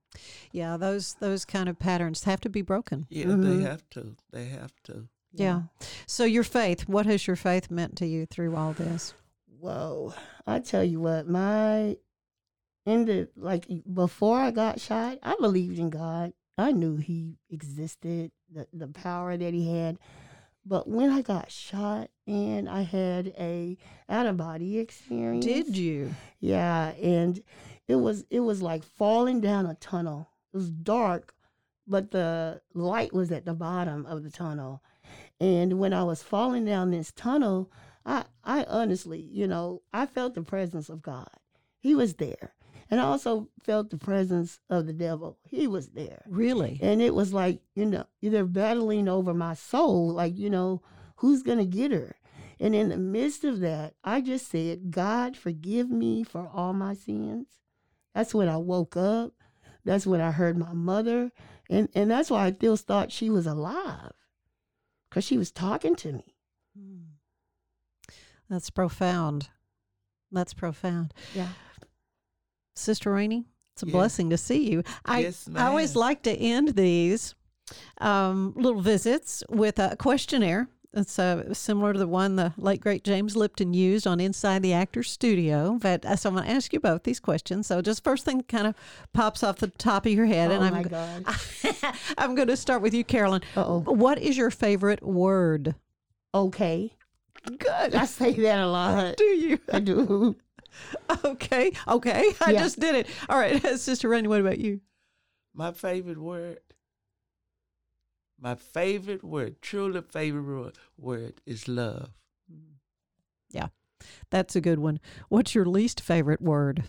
Yeah, 0.53 0.77
those 0.77 1.15
those 1.15 1.45
kind 1.45 1.69
of 1.69 1.79
patterns 1.79 2.25
have 2.25 2.41
to 2.43 2.49
be 2.49 2.63
broken. 2.63 3.07
Yeah, 3.11 3.27
Mhm. 3.27 3.43
they 3.43 3.63
have 3.63 3.89
to. 3.91 4.17
They 4.31 4.47
have 4.47 4.73
to. 4.85 5.09
Yeah. 5.37 5.63
So 6.07 6.25
your 6.25 6.45
faith, 6.45 6.89
what 6.89 7.07
has 7.07 7.27
your 7.27 7.37
faith 7.37 7.71
meant 7.71 7.97
to 7.97 8.07
you 8.07 8.27
through 8.27 8.57
all 8.57 8.73
this? 8.73 9.15
Whoa. 9.61 10.15
I 10.47 10.61
tell 10.61 10.85
you 10.85 11.01
what, 11.01 11.29
my 11.29 11.97
in 12.87 13.07
the 13.07 13.29
like 13.37 13.67
before 13.93 14.39
I 14.39 14.51
got 14.51 14.81
shot, 14.81 15.19
I 15.23 15.37
believed 15.41 15.79
in 15.79 15.91
God. 15.91 16.33
I 16.57 16.71
knew 16.71 16.97
he 16.97 17.39
existed, 17.51 18.31
the 18.53 18.67
the 18.73 18.89
power 18.89 19.37
that 19.37 19.55
he 19.55 19.75
had. 19.75 19.99
But 20.67 20.89
when 20.89 21.11
I 21.11 21.21
got 21.21 21.51
shot 21.51 22.11
and 22.27 22.69
I 22.69 22.83
had 22.83 23.35
a 23.39 23.77
out 24.09 24.27
of 24.27 24.37
body 24.37 24.79
experience. 24.79 25.45
Did 25.45 25.77
you? 25.77 26.15
Yeah, 26.41 26.93
and 26.93 27.43
it 27.87 27.97
was 27.97 28.25
it 28.31 28.41
was 28.41 28.63
like 28.63 28.83
falling 28.83 29.41
down 29.41 29.67
a 29.67 29.75
tunnel. 29.75 30.29
It 30.53 30.57
was 30.57 30.71
dark, 30.71 31.35
but 31.87 32.11
the 32.11 32.61
light 32.73 33.13
was 33.13 33.31
at 33.33 33.45
the 33.45 33.55
bottom 33.55 34.07
of 34.07 34.23
the 34.23 34.31
tunnel. 34.31 34.83
And 35.41 35.79
when 35.79 35.93
I 35.93 36.05
was 36.05 36.23
falling 36.23 36.65
down 36.65 36.91
this 36.91 37.13
tunnel, 37.13 37.71
I 38.07 38.25
I 38.43 38.65
honestly, 38.65 39.21
you 39.21 39.47
know, 39.47 39.83
I 39.93 40.07
felt 40.07 40.35
the 40.35 40.43
presence 40.43 40.89
of 40.89 41.03
God. 41.03 41.31
He 41.81 41.95
was 41.95 42.15
there. 42.15 42.55
And 42.91 43.01
I 43.01 43.05
also 43.05 43.49
felt 43.63 43.91
the 43.91 43.97
presence 43.97 44.61
of 44.69 44.87
the 44.87 44.93
devil. 44.93 45.39
He 45.49 45.67
was 45.67 45.89
there. 45.89 46.23
Really? 46.29 46.79
And 46.83 47.01
it 47.01 47.15
was 47.15 47.33
like, 47.33 47.61
you 47.75 47.87
know, 47.87 48.05
they're 48.23 48.45
battling 48.45 49.09
over 49.09 49.33
my 49.33 49.55
soul, 49.55 50.13
like, 50.13 50.37
you 50.37 50.51
know, 50.51 50.83
who's 51.17 51.43
going 51.43 51.59
to 51.59 51.65
get 51.65 51.93
her? 51.93 52.17
And 52.61 52.75
in 52.75 52.91
the 52.91 52.97
midst 52.97 53.43
of 53.45 53.61
that, 53.61 53.95
I 54.05 54.21
just 54.21 54.49
said, 54.49 54.91
God, 54.91 55.37
forgive 55.37 55.91
me 55.91 56.23
for 56.23 56.49
all 56.53 56.73
my 56.73 56.95
sins. 56.95 57.47
That's 58.15 58.35
when 58.35 58.49
I 58.49 58.59
woke 58.59 58.97
up. 58.97 59.33
That's 59.85 60.07
when 60.07 60.21
I 60.21 60.31
heard 60.31 60.57
my 60.57 60.73
mother. 60.73 61.33
And, 61.69 61.89
and 61.95 62.11
that's 62.11 62.31
why 62.31 62.47
I 62.47 62.53
still 62.53 62.77
thought 62.77 63.11
she 63.11 63.29
was 63.29 63.47
alive 63.47 64.13
because 65.15 65.25
she 65.25 65.39
was 65.39 65.53
talking 65.53 65.95
to 65.95 66.11
me. 66.13 66.35
Mm. 66.77 67.05
That's 68.51 68.69
profound. 68.69 69.49
That's 70.33 70.53
profound. 70.53 71.15
Yeah. 71.33 71.51
Sister 72.75 73.13
Rainey, 73.13 73.45
it's 73.75 73.85
a 73.85 73.87
Yes. 73.87 73.93
blessing 73.93 74.31
to 74.31 74.37
see 74.37 74.69
you. 74.69 74.83
I, 75.05 75.21
Yes, 75.21 75.49
I 75.55 75.67
always 75.69 75.95
like 75.95 76.23
to 76.25 76.33
end 76.33 76.71
these 76.71 77.37
um, 77.99 78.55
little 78.57 78.81
visits 78.81 79.45
with 79.49 79.79
a 79.79 79.95
questionnaire. 79.97 80.69
It's 80.97 81.19
uh, 81.19 81.53
similar 81.53 81.93
to 81.93 81.99
the 81.99 82.07
one 82.07 82.37
the 82.37 82.53
late 82.57 82.81
great 82.81 83.03
James 83.03 83.35
Lipton 83.37 83.75
used 83.75 84.07
on 84.07 84.21
Inside 84.21 84.63
the 84.63 84.73
Actor's 84.73 85.11
Studio. 85.11 85.77
But 85.81 86.05
uh, 86.07 86.15
so 86.17 86.29
I'm 86.29 86.37
going 86.37 86.47
to 86.47 86.53
ask 86.53 86.73
you 86.73 86.79
both 86.81 87.03
these 87.03 87.19
questions. 87.21 87.67
So 87.67 87.83
just 87.83 88.05
first 88.05 88.25
thing 88.25 88.43
kind 88.45 88.67
of 88.69 88.75
pops 89.13 89.43
off 89.43 89.57
the 89.59 89.67
top 89.69 90.07
of 90.07 90.13
your 90.13 90.27
head, 90.27 90.51
oh, 90.51 90.55
and 90.55 90.65
I'm 90.65 90.73
my 90.73 90.83
God. 90.85 91.25
I'm 92.19 92.35
going 92.35 92.49
to 92.49 92.57
start 92.57 92.81
with 92.81 92.95
you, 92.95 93.03
Carolyn. 93.05 93.43
Uh-oh. 93.57 93.81
What 93.81 94.19
is 94.19 94.37
your 94.37 94.51
favorite 94.51 95.03
word? 95.03 95.75
Okay. 96.33 96.93
Good. 97.59 97.95
I 97.95 98.05
say 98.07 98.33
that 98.33 98.61
a 98.61 98.67
lot. 98.69 99.17
Do 99.19 99.25
you? 99.25 99.59
I 99.73 99.81
do. 99.81 100.37
Okay. 101.25 101.71
Okay. 101.87 102.33
I 102.45 102.51
Yeah. 102.51 102.59
just 102.59 102.81
did 102.81 102.97
it. 102.97 103.07
All 103.29 103.39
right. 103.39 103.63
Sister 103.79 104.09
Rainey, 104.09 104.27
what 104.27 104.41
about 104.41 104.59
you? 104.59 104.81
My 105.55 105.71
favorite 105.71 106.19
word, 106.21 106.59
my 108.45 108.55
favorite 108.55 109.25
word, 109.25 109.63
truly 109.63 110.03
favorite 110.03 110.43
word, 110.43 110.79
word 110.99 111.41
is 111.47 111.67
love. 111.67 112.11
Yeah, 113.51 113.69
that's 114.29 114.55
a 114.55 114.61
good 114.61 114.79
one. 114.79 115.01
What's 115.31 115.55
your 115.55 115.65
least 115.65 116.03
favorite 116.03 116.43
word? 116.43 116.85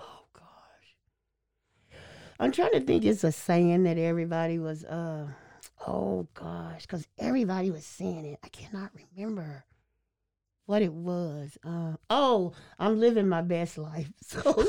Oh 0.00 0.24
gosh. 0.32 0.96
I'm 2.40 2.50
trying 2.50 2.72
to 2.72 2.80
think 2.80 3.04
it's 3.04 3.22
a 3.22 3.30
saying 3.30 3.84
that 3.84 3.98
everybody 3.98 4.58
was 4.58 4.84
uh 4.84 5.28
oh 5.86 6.26
gosh, 6.34 6.82
because 6.82 7.06
everybody 7.20 7.70
was 7.70 7.86
saying 7.86 8.24
it. 8.24 8.40
I 8.42 8.48
cannot 8.48 8.90
remember 9.16 9.64
what 10.66 10.82
it 10.82 10.92
was. 10.92 11.56
Uh, 11.64 11.92
oh, 12.10 12.52
I'm 12.80 12.98
living 12.98 13.28
my 13.28 13.42
best 13.42 13.78
life. 13.78 14.12
So 14.22 14.64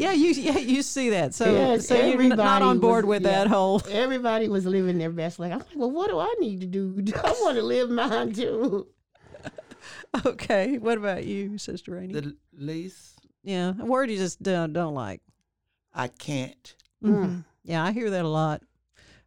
Yeah, 0.00 0.12
you 0.12 0.30
yeah 0.30 0.58
you 0.58 0.82
see 0.82 1.10
that. 1.10 1.34
So 1.34 1.52
Yes, 1.52 1.86
so 1.88 1.94
you're 1.94 2.20
n- 2.22 2.30
not 2.30 2.62
on 2.62 2.78
board 2.80 3.04
was- 3.04 3.20
with 3.20 3.22
yeah. 3.26 3.38
that 3.44 3.46
whole. 3.48 3.82
everybody 3.90 4.48
was 4.48 4.64
living 4.66 4.98
their 4.98 5.10
best 5.10 5.38
life. 5.38 5.52
I'm 5.52 5.58
like, 5.58 5.68
well, 5.76 5.90
what 5.90 6.08
do 6.10 6.18
I 6.18 6.34
need 6.40 6.60
to 6.62 6.66
do? 6.66 6.94
I 7.24 7.30
want 7.40 7.56
to 7.56 7.62
live 7.62 7.90
mine 7.90 8.32
too. 8.32 8.86
Okay. 10.26 10.78
What 10.78 10.98
about 10.98 11.24
you, 11.24 11.56
Sister 11.58 11.92
Rainey? 11.92 12.12
The 12.14 12.36
least 12.52 13.18
yeah, 13.42 13.72
a 13.80 13.84
word 13.84 14.10
you 14.10 14.16
just 14.18 14.42
don't, 14.42 14.72
don't 14.72 14.94
like. 14.94 15.20
I 15.94 16.08
can't. 16.08 16.74
Mhm. 17.02 17.44
Yeah, 17.64 17.82
I 17.84 17.92
hear 17.92 18.10
that 18.10 18.24
a 18.24 18.28
lot 18.28 18.62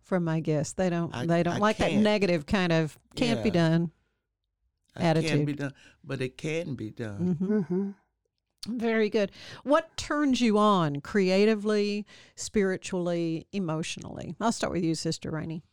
from 0.01 0.23
my 0.23 0.39
guests. 0.39 0.73
They 0.73 0.89
don't 0.89 1.13
I- 1.15 1.25
they 1.25 1.43
don't 1.43 1.55
I 1.55 1.57
like 1.59 1.77
that 1.77 1.91
can't. 1.91 2.03
negative 2.03 2.45
kind 2.45 2.71
of 2.71 2.97
can't 3.15 3.41
be 3.43 3.49
Yeah. 3.49 3.53
done. 3.69 3.91
I 4.95 5.01
can't 5.01 5.15
be 5.23 5.29
Attitude. 5.29 5.57
done, 5.57 5.73
but 6.03 6.21
it 6.21 6.37
can 6.37 6.75
be 6.75 6.91
done. 6.91 7.35
hmm 7.39 7.59
hmm 7.61 7.89
Very 8.67 9.09
good. 9.09 9.31
What 9.63 9.95
turns 9.97 10.39
you 10.39 10.57
on 10.57 11.01
creatively, 11.01 12.05
spiritually, 12.35 13.45
emotionally? 13.51 14.35
I'll 14.39 14.51
start 14.53 14.71
with 14.73 14.83
you, 14.83 14.95
Sister 14.95 15.31
Rainey. 15.31 15.63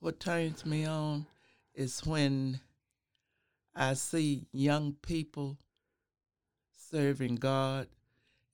What 0.00 0.20
turns 0.20 0.64
me 0.64 0.84
on 0.86 1.26
is 1.74 2.00
when 2.06 2.60
I 3.74 3.94
see 3.94 4.46
young 4.52 4.94
people 5.02 5.58
serving 6.90 7.36
God 7.36 7.88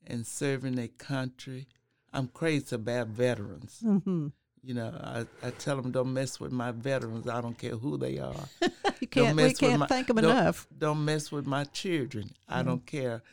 and 0.06 0.26
serving 0.26 0.76
their 0.76 0.88
country. 0.88 1.66
I'm 2.12 2.28
crazy 2.28 2.74
about 2.76 3.08
veterans. 3.08 3.80
Mm-hmm. 3.84 4.28
You 4.62 4.74
know, 4.74 4.98
I, 5.02 5.26
I 5.46 5.50
tell 5.50 5.76
them 5.76 5.90
don't 5.90 6.12
mess 6.14 6.40
with 6.40 6.52
my 6.52 6.70
veterans. 6.72 7.28
I 7.28 7.40
don't 7.42 7.58
care 7.58 7.76
who 7.76 7.98
they 7.98 8.18
are. 8.18 8.34
You 9.00 9.08
Don't 9.08 9.24
can't. 9.26 9.36
We 9.36 9.42
mess 9.42 9.52
with 9.52 9.58
can't 9.60 9.80
my- 9.80 9.86
thank 9.86 10.06
them 10.06 10.16
don't- 10.16 10.24
enough. 10.30 10.66
Don't 10.78 11.04
mess 11.04 11.30
with 11.30 11.46
my 11.46 11.64
children. 11.64 12.30
I 12.48 12.60
Mm-hmm. 12.60 12.68
don't 12.68 12.86
care 12.86 13.16
I- 13.16 13.28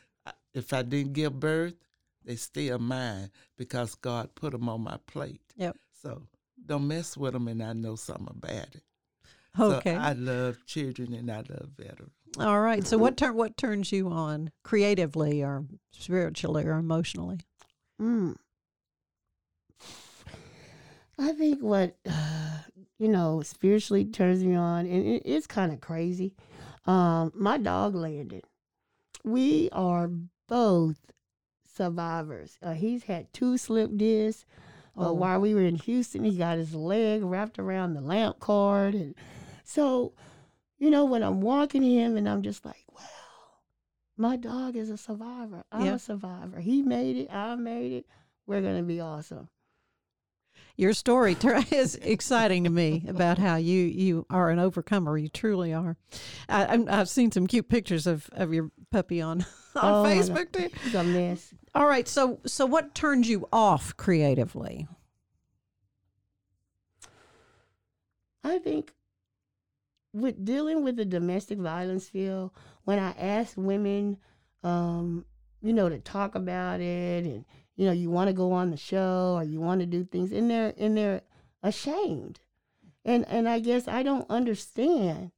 if 0.53 0.73
I 0.73 0.81
didn't 0.81 1.13
give 1.13 1.39
birth. 1.39 1.75
They 2.23 2.35
still 2.35 2.77
mine 2.77 3.31
because 3.57 3.95
God 3.95 4.35
put 4.35 4.51
them 4.51 4.69
on 4.69 4.83
my 4.83 4.97
plate. 5.07 5.41
Yep. 5.57 5.75
So 6.03 6.21
don't 6.63 6.87
mess 6.87 7.17
with 7.17 7.33
them, 7.33 7.47
and 7.47 7.63
I 7.63 7.73
know 7.73 7.95
something 7.95 8.27
about 8.29 8.51
it. 8.75 8.83
Okay. 9.59 9.95
So 9.95 9.99
I 9.99 10.13
love 10.13 10.65
children 10.65 11.13
and 11.13 11.29
I 11.29 11.37
love 11.37 11.69
veterans. 11.77 12.11
All 12.39 12.61
right. 12.61 12.85
So 12.85 12.97
what 12.97 13.17
turn 13.17 13.35
what 13.35 13.57
turns 13.57 13.91
you 13.91 14.09
on 14.09 14.51
creatively 14.63 15.43
or 15.43 15.65
spiritually 15.91 16.63
or 16.63 16.77
emotionally? 16.77 17.39
Mm. 18.01 18.35
I 21.19 21.33
think 21.33 21.61
what 21.61 21.97
uh, 22.09 22.59
you 22.97 23.09
know 23.09 23.41
spiritually 23.41 24.05
turns 24.05 24.43
me 24.43 24.55
on, 24.55 24.85
and 24.85 25.05
it, 25.05 25.23
it's 25.25 25.47
kind 25.47 25.73
of 25.73 25.81
crazy. 25.81 26.33
Um, 26.85 27.31
my 27.35 27.57
dog 27.57 27.93
landed. 27.95 28.43
we 29.23 29.69
are 29.71 30.09
both 30.51 30.97
survivors. 31.65 32.57
Uh, 32.61 32.73
he's 32.73 33.03
had 33.05 33.31
two 33.33 33.57
slip 33.57 33.95
discs. 33.95 34.45
Uh, 34.97 35.07
Oh. 35.07 35.13
While 35.13 35.39
we 35.39 35.53
were 35.53 35.61
in 35.61 35.75
Houston, 35.75 36.25
he 36.25 36.37
got 36.37 36.57
his 36.57 36.75
leg 36.75 37.23
wrapped 37.23 37.57
around 37.57 37.93
the 37.93 38.01
lamp 38.01 38.39
cord, 38.41 38.93
and 38.93 39.15
so 39.63 40.11
you 40.77 40.89
know 40.89 41.05
when 41.05 41.23
I'm 41.23 41.39
walking 41.39 41.81
him, 41.81 42.17
and 42.17 42.27
I'm 42.27 42.41
just 42.41 42.65
like, 42.65 42.83
wow, 42.91 43.05
my 44.17 44.35
dog 44.35 44.75
is 44.75 44.89
a 44.89 44.97
survivor. 44.97 45.63
I'm 45.71 45.85
Yeah. 45.85 45.93
a 45.93 45.99
survivor. 45.99 46.59
He 46.59 46.81
made 46.81 47.15
it. 47.15 47.33
I 47.33 47.55
made 47.55 47.93
it. 47.93 48.05
We're 48.45 48.61
gonna 48.61 48.83
be 48.83 48.99
awesome. 48.99 49.47
Your 50.77 50.93
story 50.93 51.35
is 51.71 51.95
exciting 51.95 52.63
to 52.63 52.69
me 52.69 53.05
about 53.07 53.37
how 53.37 53.55
you 53.57 53.83
you 53.83 54.25
are 54.29 54.49
an 54.49 54.59
overcomer. 54.59 55.17
You 55.17 55.27
truly 55.29 55.73
are. 55.73 55.97
I, 56.49 56.83
I've 56.89 57.09
seen 57.09 57.31
some 57.31 57.47
cute 57.47 57.69
pictures 57.69 58.07
of, 58.07 58.29
of 58.33 58.53
your 58.53 58.71
puppy 58.91 59.21
on 59.21 59.41
on 59.75 60.05
Oh. 60.05 60.09
Facebook 60.09 60.51
too. 60.51 60.69
He's 60.83 60.95
a 60.95 61.03
mess. 61.03 61.53
All 61.75 61.87
right. 61.87 62.07
So 62.07 62.39
so 62.45 62.65
what 62.65 62.95
turns 62.95 63.29
you 63.29 63.47
off 63.53 63.95
creatively? 63.97 64.87
I 68.43 68.57
think 68.57 68.93
with 70.13 70.43
dealing 70.43 70.83
with 70.83 70.97
the 70.97 71.05
domestic 71.05 71.59
violence 71.59 72.09
field, 72.09 72.51
when 72.85 72.99
I 72.99 73.11
ask 73.11 73.53
women, 73.55 74.17
um, 74.63 75.25
you 75.61 75.73
know, 75.73 75.89
to 75.89 75.99
talk 75.99 76.35
about 76.35 76.81
it, 76.81 77.25
and 77.25 77.45
you 77.75 77.85
know, 77.85 77.91
you 77.91 78.09
want 78.09 78.27
to 78.27 78.33
go 78.33 78.51
on 78.51 78.71
the 78.71 78.77
show 78.77 79.35
or 79.37 79.43
you 79.43 79.59
want 79.59 79.81
to 79.81 79.85
do 79.85 80.03
things, 80.03 80.31
and 80.31 80.49
they're 80.49 80.73
and 80.77 80.97
they're 80.97 81.21
ashamed, 81.63 82.39
and 83.05 83.27
and 83.27 83.47
I 83.47 83.59
guess 83.59 83.87
I 83.87 84.03
don't 84.03 84.29
understand 84.29 85.31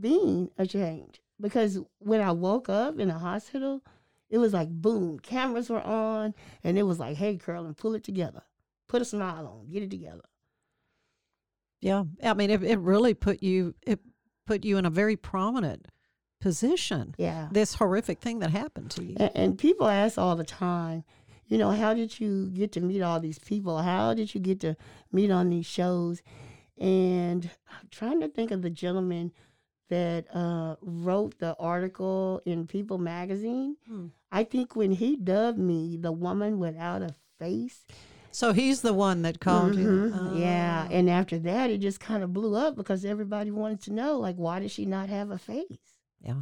being 0.00 0.50
ashamed 0.58 1.20
because 1.40 1.78
when 1.98 2.20
I 2.20 2.32
woke 2.32 2.68
up 2.68 2.98
in 2.98 3.08
the 3.08 3.14
hospital, 3.14 3.82
it 4.30 4.38
was 4.38 4.52
like 4.52 4.68
boom, 4.68 5.18
cameras 5.20 5.70
were 5.70 5.82
on, 5.82 6.34
and 6.62 6.78
it 6.78 6.84
was 6.84 6.98
like, 6.98 7.16
hey, 7.16 7.36
Carolyn, 7.36 7.74
pull 7.74 7.94
it 7.94 8.04
together, 8.04 8.42
put 8.88 9.02
a 9.02 9.04
smile 9.04 9.46
on, 9.46 9.70
get 9.70 9.82
it 9.82 9.90
together. 9.90 10.24
Yeah. 11.80 12.04
I 12.22 12.32
mean, 12.32 12.50
it, 12.50 12.62
it 12.62 12.78
really 12.78 13.14
put 13.14 13.42
you 13.42 13.74
it 13.82 14.00
put 14.46 14.64
you 14.64 14.78
in 14.78 14.86
a 14.86 14.90
very 14.90 15.16
prominent 15.16 15.86
position. 16.40 17.14
Yeah. 17.18 17.48
This 17.52 17.74
horrific 17.74 18.20
thing 18.20 18.38
that 18.40 18.50
happened 18.50 18.90
to 18.92 19.04
you. 19.04 19.16
And, 19.18 19.30
and 19.34 19.58
people 19.58 19.86
ask 19.86 20.18
all 20.18 20.36
the 20.36 20.44
time, 20.44 21.04
you 21.46 21.58
know, 21.58 21.70
how 21.70 21.94
did 21.94 22.20
you 22.20 22.50
get 22.50 22.72
to 22.72 22.80
meet 22.80 23.02
all 23.02 23.20
these 23.20 23.38
people? 23.38 23.78
How 23.78 24.14
did 24.14 24.34
you 24.34 24.40
get 24.40 24.60
to 24.60 24.76
meet 25.12 25.30
on 25.30 25.50
these 25.50 25.66
shows? 25.66 26.22
And 26.78 27.50
I'm 27.68 27.88
trying 27.90 28.20
to 28.20 28.28
think 28.28 28.50
of 28.50 28.62
the 28.62 28.70
gentleman 28.70 29.32
that 29.90 30.26
uh, 30.34 30.76
wrote 30.80 31.38
the 31.38 31.54
article 31.58 32.40
in 32.46 32.66
People 32.66 32.98
magazine. 32.98 33.76
Hmm. 33.86 34.06
I 34.32 34.44
think 34.44 34.74
when 34.74 34.90
he 34.92 35.16
dubbed 35.16 35.58
me 35.58 35.96
the 35.96 36.10
woman 36.10 36.58
without 36.58 37.02
a 37.02 37.14
face. 37.38 37.84
So 38.32 38.52
he's 38.52 38.80
the 38.80 38.94
one 38.94 39.22
that 39.22 39.38
called 39.38 39.76
you. 39.76 40.10
Mhm. 40.12 40.40
Yeah. 40.40 40.88
Oh. 40.90 40.92
And 40.92 41.08
after 41.08 41.38
that, 41.40 41.70
it 41.70 41.78
just 41.78 42.00
kind 42.00 42.24
of 42.24 42.32
blew 42.32 42.56
up 42.56 42.74
because 42.74 43.04
everybody 43.04 43.52
wanted 43.52 43.80
to 43.82 43.92
know, 43.92 44.18
like, 44.18 44.36
why 44.36 44.58
does 44.58 44.72
she 44.72 44.86
not 44.86 45.08
have 45.08 45.30
a 45.30 45.38
face? 45.38 46.00
Yeah. 46.20 46.40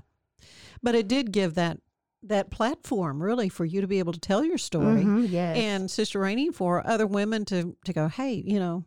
But 0.83 0.95
it 0.95 1.07
did 1.07 1.33
give 1.33 1.55
that 1.55 1.81
that 2.25 2.51
platform 2.51 3.23
really 3.23 3.49
for 3.49 3.65
you 3.65 3.81
to 3.81 3.87
be 3.89 3.99
able 3.99 4.13
to 4.13 4.21
tell 4.21 4.45
your 4.45 4.59
story. 4.59 5.05
Mhm, 5.05 5.29
yes. 5.31 5.57
and 5.57 5.91
Sister 5.91 6.21
Rainey 6.21 6.51
for 6.51 6.87
other 6.87 7.07
women 7.07 7.45
to 7.47 7.77
to 7.85 7.93
go, 7.93 8.09
hey, 8.09 8.35
you 8.47 8.59
know, 8.61 8.85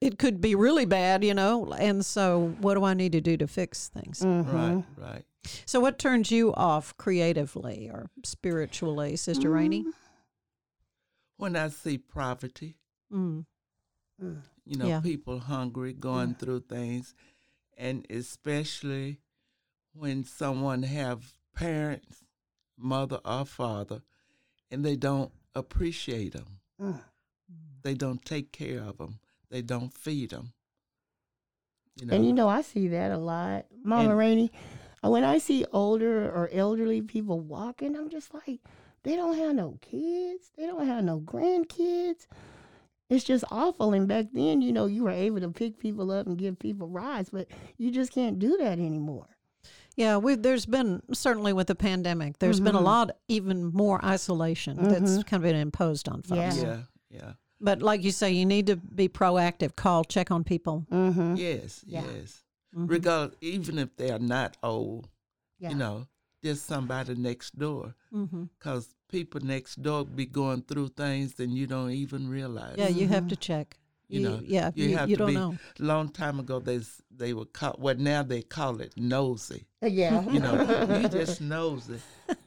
it 0.00 0.18
could 0.18 0.40
be 0.40 0.54
really 0.54 0.84
bad, 0.84 1.24
you 1.24 1.34
know, 1.34 1.72
and 1.72 2.04
so 2.04 2.54
what 2.60 2.74
do 2.74 2.84
I 2.84 2.94
need 2.94 3.12
to 3.12 3.20
do 3.20 3.36
to 3.38 3.46
fix 3.46 3.88
things? 3.88 4.20
Mhm. 4.20 4.52
Right, 4.52 4.84
right. 4.96 5.24
So 5.64 5.80
what 5.80 5.98
turns 5.98 6.30
you 6.30 6.52
off 6.54 6.96
creatively 6.96 7.88
or 7.88 8.10
spiritually, 8.24 9.16
Sister 9.16 9.50
Rainey? 9.50 9.84
When 11.38 11.54
I 11.56 11.68
see 11.68 11.98
poverty, 11.98 12.78
Mm. 13.12 13.46
Mm. 14.22 14.42
you 14.64 14.76
know, 14.78 14.86
Yeah. 14.88 15.00
people 15.00 15.38
hungry, 15.40 15.92
going 15.92 16.34
through 16.34 16.60
things, 16.60 17.14
and 17.76 18.06
especially 18.10 19.20
when 19.92 20.24
someone 20.24 20.82
have 20.82 21.35
parents, 21.56 22.22
mother 22.78 23.18
or 23.24 23.44
father, 23.44 24.02
and 24.70 24.84
they 24.84 24.94
don't 24.94 25.32
appreciate 25.54 26.34
them. 26.34 26.46
Mm. 26.80 27.00
They 27.82 27.94
don't 27.94 28.24
take 28.24 28.52
care 28.52 28.80
of 28.82 28.98
them. 28.98 29.18
They 29.50 29.62
don't 29.62 29.92
feed 29.92 30.30
them. 30.30 30.52
You 32.00 32.06
know, 32.06 32.14
And 32.14 32.26
you 32.26 32.32
know, 32.32 32.48
I 32.48 32.62
see 32.62 32.88
that 32.88 33.10
a 33.10 33.18
lot. 33.18 33.66
Mama 33.82 34.10
And- 34.10 34.18
Rainey, 34.18 34.50
uh, 35.04 35.10
when 35.10 35.24
I 35.24 35.38
see 35.38 35.64
older 35.72 36.30
or 36.30 36.48
elderly 36.52 37.00
people 37.00 37.40
walking, 37.40 37.96
I'm 37.96 38.10
just 38.10 38.34
like, 38.34 38.60
they 39.02 39.16
don't 39.16 39.36
have 39.38 39.54
no 39.54 39.78
kids. 39.80 40.50
They 40.56 40.66
don't 40.66 40.86
have 40.86 41.04
no 41.04 41.20
grandkids. 41.20 42.26
It's 43.08 43.24
just 43.24 43.44
awful. 43.52 43.92
And 43.92 44.08
back 44.08 44.26
then, 44.32 44.60
you 44.60 44.72
know, 44.72 44.86
you 44.86 45.04
were 45.04 45.10
able 45.10 45.40
to 45.40 45.48
pick 45.50 45.78
people 45.78 46.10
up 46.10 46.26
and 46.26 46.36
give 46.36 46.58
people 46.58 46.88
rides, 46.88 47.30
but 47.30 47.46
you 47.78 47.92
just 47.92 48.12
can't 48.12 48.38
do 48.40 48.56
that 48.58 48.78
anymore. 48.80 49.28
Yeah, 49.96 50.18
we've 50.18 50.40
there's 50.42 50.66
been 50.66 51.02
certainly 51.12 51.52
with 51.54 51.68
the 51.68 51.74
pandemic, 51.74 52.38
there's 52.38 52.60
been 52.60 52.74
a 52.74 52.80
Mhm. 52.80 52.84
lot 52.84 53.10
even 53.28 53.64
more 53.72 54.04
isolation 54.04 54.76
that's 54.76 55.12
Mhm. 55.18 55.26
kind 55.26 55.42
of 55.42 55.48
been 55.48 55.56
imposed 55.56 56.08
on 56.08 56.22
folks. 56.22 56.56
Yeah. 56.58 56.62
yeah, 56.62 56.82
yeah, 57.10 57.32
But 57.60 57.80
like 57.80 58.04
you 58.04 58.12
say, 58.12 58.30
you 58.32 58.44
need 58.44 58.66
to 58.66 58.76
be 58.76 59.08
proactive, 59.08 59.74
call, 59.76 60.04
check 60.04 60.30
on 60.30 60.44
people. 60.44 60.86
Mm-hmm. 60.90 61.36
yes, 61.36 61.82
Yeah. 61.86 62.04
yes. 62.04 62.42
Mhm. 62.76 62.90
Regardless, 62.90 63.38
even 63.40 63.78
if 63.78 63.96
they 63.96 64.10
are 64.10 64.18
not 64.18 64.58
old, 64.62 65.08
Yeah. 65.58 65.70
you 65.70 65.76
know, 65.76 66.06
just 66.44 66.66
somebody 66.66 67.14
next 67.14 67.58
door. 67.58 67.94
Mhm. 68.12 68.50
Because 68.58 68.94
people 69.08 69.40
next 69.40 69.80
door 69.80 70.04
be 70.04 70.26
going 70.26 70.60
through 70.62 70.88
things 70.88 71.40
and 71.40 71.56
you 71.56 71.66
don't 71.66 71.92
even 71.92 72.28
realize. 72.28 72.76
Yeah, 72.76 72.88
you 72.88 73.08
have 73.08 73.28
to 73.28 73.36
check. 73.36 73.78
You 74.08 74.20
know, 74.20 74.40
yeah, 74.44 74.70
you 74.74 74.90
you, 74.90 74.96
have 74.96 75.10
you 75.10 75.16
to 75.16 75.18
don't 75.18 75.28
be- 75.28 75.34
know. 75.34 75.56
Long 75.80 76.08
time 76.10 76.38
ago, 76.38 76.60
they 76.60 76.80
they 77.10 77.32
were 77.34 77.44
called. 77.46 77.76
Well, 77.80 77.96
now 77.96 78.22
they 78.22 78.42
call 78.42 78.80
it 78.80 78.92
nosy. 78.96 79.66
Uh, 79.82 79.86
yeah. 79.86 80.22
You 80.30 80.38
know, 80.40 80.98
you 81.00 81.08
just 81.20 81.40
nosy. 81.40 81.98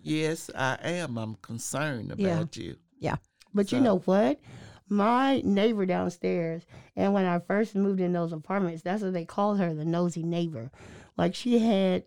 Yes, 0.02 0.50
I 0.56 0.78
am. 0.84 1.18
I'm 1.18 1.36
concerned 1.42 2.14
Yeah. 2.18 2.28
about 2.40 2.56
you. 2.56 2.78
Yeah. 3.00 3.18
But 3.54 3.72
you 3.74 3.82
know 3.82 4.00
what? 4.00 4.40
My 4.88 5.42
neighbor 5.44 5.86
downstairs, 5.86 6.64
and 6.96 7.14
when 7.14 7.26
I 7.26 7.40
first 7.40 7.76
moved 7.76 8.00
in 8.00 8.14
those 8.14 8.32
apartments, 8.32 8.82
that's 8.82 9.04
what 9.04 9.14
they 9.14 9.26
called 9.26 9.60
her, 9.60 9.74
the 9.74 9.86
nosy 9.86 10.24
neighbor. 10.24 10.72
Like 11.18 11.36
she 11.36 11.60
had 11.60 12.04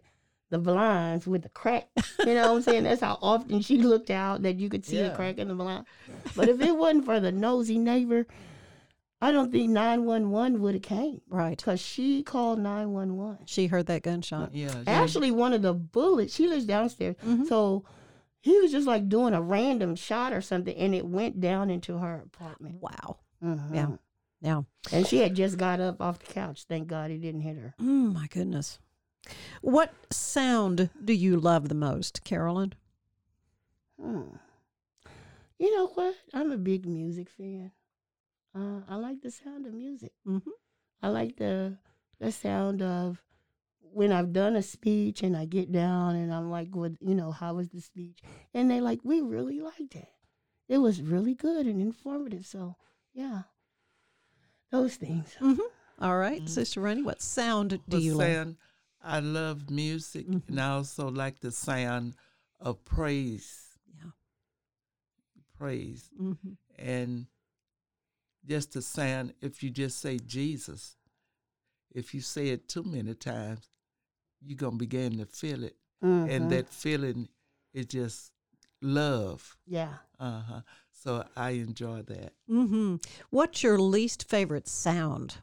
the 0.50 0.58
blinds 0.58 1.26
with 1.26 1.42
the 1.42 1.48
crack. 1.50 1.88
You 2.20 2.34
know 2.34 2.48
what 2.52 2.56
I'm 2.56 2.62
saying? 2.62 2.84
That's 2.84 3.00
how 3.02 3.18
often 3.22 3.60
she 3.60 3.78
looked 3.78 4.10
out 4.10 4.42
that 4.42 4.56
you 4.56 4.68
could 4.68 4.84
see 4.84 4.98
a 4.98 5.08
Yeah. 5.08 5.14
crack 5.14 5.38
in 5.38 5.48
the 5.48 5.54
blind. 5.54 5.84
But 6.34 6.48
if 6.48 6.60
it 6.60 6.74
wasn't 6.76 7.04
for 7.04 7.20
the 7.20 7.32
nosy 7.32 7.78
neighbor, 7.78 8.26
I 9.22 9.30
don't 9.30 9.52
think 9.52 9.70
911 9.70 10.60
would 10.60 10.74
have 10.74 10.82
came 10.82 11.20
Right. 11.28 11.56
because 11.56 11.80
she 11.80 12.22
called 12.24 12.58
911. 12.58 13.46
She 13.46 13.68
heard 13.68 13.86
that 13.86 14.02
gunshot. 14.02 14.52
Yeah. 14.54 14.82
Actually, 14.86 15.30
one 15.30 15.52
of 15.52 15.62
the 15.62 15.72
bullets, 15.72 16.34
she 16.34 16.48
lives 16.48 16.64
downstairs. 16.66 17.14
Mhm. 17.24 17.46
So 17.46 17.84
he 18.40 18.58
was 18.60 18.72
just 18.72 18.86
like 18.86 19.08
doing 19.08 19.32
a 19.32 19.40
random 19.40 19.94
shot 19.94 20.32
or 20.32 20.40
something, 20.40 20.76
and 20.76 20.92
it 20.94 21.06
went 21.06 21.40
down 21.40 21.70
into 21.70 21.98
her 21.98 22.22
apartment. 22.26 22.82
Wow. 22.82 23.18
Mhm. 23.42 23.74
Yeah. 23.74 23.96
Yeah. 24.40 24.62
And 24.90 25.06
she 25.06 25.18
had 25.18 25.36
just 25.36 25.56
got 25.56 25.78
up 25.78 26.00
off 26.00 26.18
the 26.18 26.32
couch. 26.32 26.64
Thank 26.64 26.88
God 26.88 27.12
he 27.12 27.16
didn't 27.16 27.42
hit 27.42 27.56
her. 27.58 27.74
Mm, 27.80 28.12
my 28.12 28.26
goodness. 28.26 28.80
What 29.60 29.94
sound 30.10 30.90
do 31.04 31.12
you 31.12 31.38
love 31.38 31.68
the 31.68 31.76
most, 31.76 32.24
Carolyn? 32.24 32.72
Hmm. 34.00 34.22
You 35.60 35.76
know 35.76 35.86
what? 35.88 36.16
I'm 36.34 36.50
a 36.50 36.56
big 36.56 36.86
music 36.86 37.30
fan. 37.30 37.70
Uh, 38.54 38.80
I 38.88 38.96
like 38.96 39.22
the 39.22 39.30
sound 39.30 39.66
of 39.66 39.72
music. 39.74 40.12
Mhm. 40.26 40.52
I 41.02 41.08
like 41.08 41.36
the 41.36 41.78
the 42.18 42.30
sound 42.30 42.82
of 42.82 43.22
when 43.80 44.12
I've 44.12 44.32
done 44.32 44.56
a 44.56 44.62
speech 44.62 45.22
and 45.22 45.36
I 45.36 45.44
get 45.46 45.72
down 45.72 46.14
and 46.16 46.32
I'm 46.32 46.50
like, 46.50 46.74
"What? 46.74 46.92
You 47.00 47.14
know, 47.14 47.30
how 47.32 47.54
was 47.54 47.70
the 47.70 47.80
speech?" 47.80 48.20
And 48.54 48.70
they 48.70 48.80
like, 48.80 49.00
"We 49.04 49.20
really 49.20 49.60
liked 49.60 49.96
it. 49.96 50.08
It 50.68 50.78
was 50.78 51.02
really 51.02 51.34
good 51.34 51.66
and 51.66 51.80
informative." 51.80 52.46
So, 52.46 52.76
yeah, 53.12 53.42
those 54.70 54.96
things. 54.96 55.36
All 55.98 56.16
right, 56.18 56.42
Mhm. 56.42 56.48
Sister 56.48 56.80
Rainey, 56.80 57.02
what 57.02 57.20
sound 57.22 57.70
do 57.70 57.78
But 57.86 58.02
you 58.02 58.12
love? 58.14 58.18
saying, 58.20 58.56
I 59.00 59.20
love 59.20 59.70
music, 59.70 60.26
Mhm. 60.26 60.42
and 60.48 60.60
I 60.60 60.68
also 60.70 61.08
like 61.10 61.40
the 61.40 61.52
sound 61.52 62.16
of 62.60 62.84
praise. 62.84 63.78
Yeah. 63.94 64.12
Praise, 65.56 66.10
Mhm. 66.18 66.56
and 66.76 67.26
just 68.46 68.72
the 68.72 68.82
sound 68.82 69.34
if 69.40 69.62
you 69.62 69.70
just 69.70 70.00
say 70.00 70.18
Jesus. 70.18 70.96
If 71.94 72.14
you 72.14 72.20
say 72.20 72.48
it 72.48 72.68
too 72.68 72.82
many 72.82 73.14
times, 73.14 73.68
you're 74.40 74.56
gonna 74.56 74.76
begin 74.76 75.18
to 75.18 75.26
feel 75.26 75.62
it. 75.64 75.76
Mhm. 76.02 76.30
And 76.30 76.50
that 76.50 76.68
feeling 76.70 77.28
is 77.72 77.86
just 77.86 78.32
love. 78.80 79.56
yeah. 79.66 79.94
Uh-huh. 80.18 80.60
So 80.92 81.24
I 81.36 81.50
enjoy 81.50 82.02
that. 82.02 82.32
Mm-hmm. 82.48 82.96
What's 83.30 83.62
your 83.64 83.78
least 83.78 84.28
favorite 84.28 84.68
sound? 84.68 85.36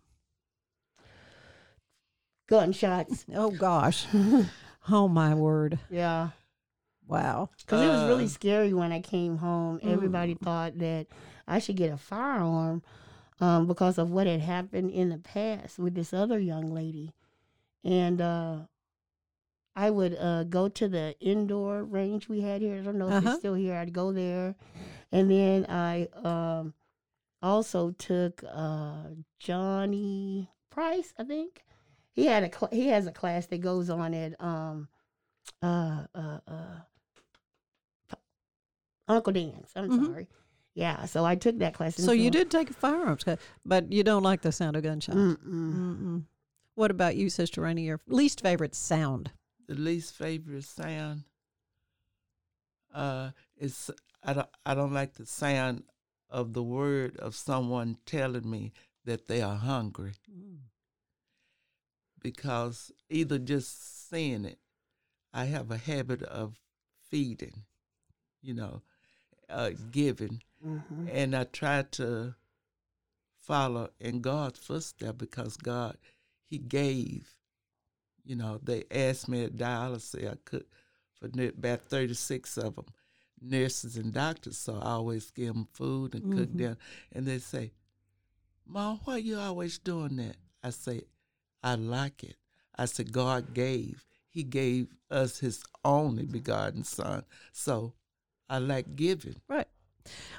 Gunshots. 2.48 3.26
Oh 3.36 3.52
gosh. 3.52 4.08
oh 4.90 5.08
my 5.08 5.34
word. 5.34 5.80
Yeah. 5.90 6.30
Wow. 7.10 7.50
Because 7.58 7.82
it 7.82 7.88
was 7.90 8.08
really 8.08 8.26
Uh, 8.26 8.30
scary 8.30 8.74
when 8.74 8.92
I 8.92 9.02
came 9.02 9.38
home. 9.38 9.80
Everybody 9.84 10.36
thought 10.36 10.78
that 10.78 11.08
I 11.48 11.60
should 11.60 11.76
get 11.76 11.92
a 11.92 11.98
firearm 11.98 12.84
um, 13.42 13.66
because 13.68 13.98
of 13.98 14.12
what 14.12 14.28
had 14.28 14.42
happened 14.42 14.92
in 14.92 15.10
the 15.10 15.18
past 15.18 15.80
with 15.80 15.96
this 15.96 16.14
other 16.14 16.38
young 16.40 16.72
lady. 16.72 17.14
And 17.84 18.22
uh, 18.22 18.58
I 19.76 19.90
would 19.90 20.16
uh, 20.20 20.44
go 20.44 20.70
to 20.70 20.88
the 20.88 21.16
indoor 21.20 21.84
range 21.84 22.30
we 22.30 22.42
had 22.42 22.62
here. 22.62 22.78
I 22.78 22.82
don't 22.82 22.98
know 23.00 23.08
if 23.08 23.14
Uh-huh. 23.14 23.30
it's 23.32 23.40
still 23.40 23.54
here. 23.56 23.76
I'd 23.76 23.92
go 23.94 24.12
there. 24.12 24.56
And 25.12 25.32
then 25.32 25.66
I 25.68 26.08
um, 26.24 26.74
also 27.42 27.92
took 27.92 28.44
uh, 28.48 29.06
Johnny 29.40 30.50
Price, 30.70 31.14
I 31.18 31.24
think. 31.24 31.64
He 32.12 32.26
had 32.28 32.44
a 32.44 32.52
cl- 32.54 32.70
he 32.72 32.90
has 32.90 33.08
a 33.08 33.12
class 33.12 33.48
that 33.48 33.62
goes 33.62 33.90
on 33.90 34.14
at 34.14 34.40
um, 34.44 34.90
uh, 35.64 36.04
uh, 36.14 36.40
uh, 36.48 36.80
Uncle 39.10 39.34
Dan's. 39.34 39.72
I'm 39.76 39.90
Mhm. 39.90 40.06
sorry. 40.06 40.28
Yeah, 40.76 41.06
so 41.06 41.26
I 41.26 41.36
took 41.36 41.58
that 41.58 41.74
class. 41.74 41.96
So 41.96 42.12
you 42.12 42.30
did 42.30 42.50
take 42.52 42.70
a 42.70 42.74
firearms 42.74 43.24
class, 43.24 43.40
but 43.66 43.92
you 43.92 44.04
don't 44.04 44.24
like 44.24 44.42
the 44.42 44.52
sound 44.52 44.78
of 44.78 44.84
gunshots. 44.84 45.18
Mm-mm. 45.18 45.38
Mm-mm. 45.44 46.26
What 46.76 46.92
about 46.92 47.18
you, 47.18 47.30
Sister 47.30 47.62
Rainey? 47.62 47.84
Your 47.86 48.00
least 48.08 48.40
favorite 48.42 48.76
sound? 48.76 49.32
The 49.68 49.76
least 49.76 50.14
favorite 50.14 50.64
sound 50.64 51.24
uh 52.94 53.32
is 53.58 53.92
I 54.24 54.34
don't 54.34 54.50
I 54.66 54.74
don't 54.74 54.94
like 54.94 55.14
the 55.14 55.26
sound 55.26 55.84
of 56.30 56.54
the 56.54 56.64
word 56.64 57.18
of 57.18 57.36
someone 57.36 57.98
telling 58.06 58.50
me 58.50 58.72
that 59.06 59.28
they 59.28 59.42
are 59.42 59.58
hungry 59.58 60.14
because 62.22 62.92
either 63.10 63.38
just 63.40 64.10
saying 64.10 64.46
it, 64.46 64.60
I 65.34 65.46
have 65.46 65.72
a 65.72 65.78
habit 65.78 66.22
of 66.24 66.60
feeding, 67.10 67.64
you 68.42 68.54
know, 68.54 68.82
uh, 69.50 69.72
giving, 69.92 70.42
Mhm. 70.64 71.10
and 71.12 71.36
I 71.36 71.44
try 71.46 71.84
to 71.84 72.36
follow 73.42 73.90
in 74.00 74.22
God's 74.22 74.60
footsteps 74.60 75.18
because 75.18 75.58
God, 75.58 75.98
He 76.46 76.58
gave. 76.58 77.36
You 78.24 78.36
know, 78.36 78.60
they 78.62 78.84
asked 78.92 79.28
me 79.28 79.44
at 79.44 79.56
dialysis, 79.56 80.30
I 80.32 80.36
cooked 80.46 80.72
for 81.14 81.28
about 81.28 81.82
36 81.90 82.58
of 82.58 82.76
them, 82.76 82.86
nurses 83.42 83.98
and 83.98 84.14
doctors, 84.14 84.58
so 84.58 84.76
I 84.76 84.92
always 84.92 85.32
give 85.32 85.54
them 85.54 85.68
food 85.74 86.14
and 86.16 86.24
cook 86.34 86.50
Mhm. 86.50 86.58
them. 86.58 86.78
And 87.12 87.26
they 87.26 87.40
say, 87.40 87.72
Mom, 88.66 89.00
why 89.04 89.18
you 89.18 89.38
always 89.38 89.80
doing 89.80 90.18
that? 90.18 90.38
I 90.62 90.70
say, 90.70 91.04
I 91.64 91.76
like 91.76 92.24
it. 92.24 92.38
I 92.76 92.86
said, 92.86 93.12
God 93.12 93.54
gave. 93.54 94.06
He 94.30 94.44
gave 94.44 94.88
us 95.10 95.40
His 95.40 95.64
only 95.84 96.26
begotten 96.26 96.84
Son. 96.84 97.26
So 97.52 97.96
I 98.50 98.58
like 98.60 98.96
giving. 98.96 99.36
Right. 99.48 99.68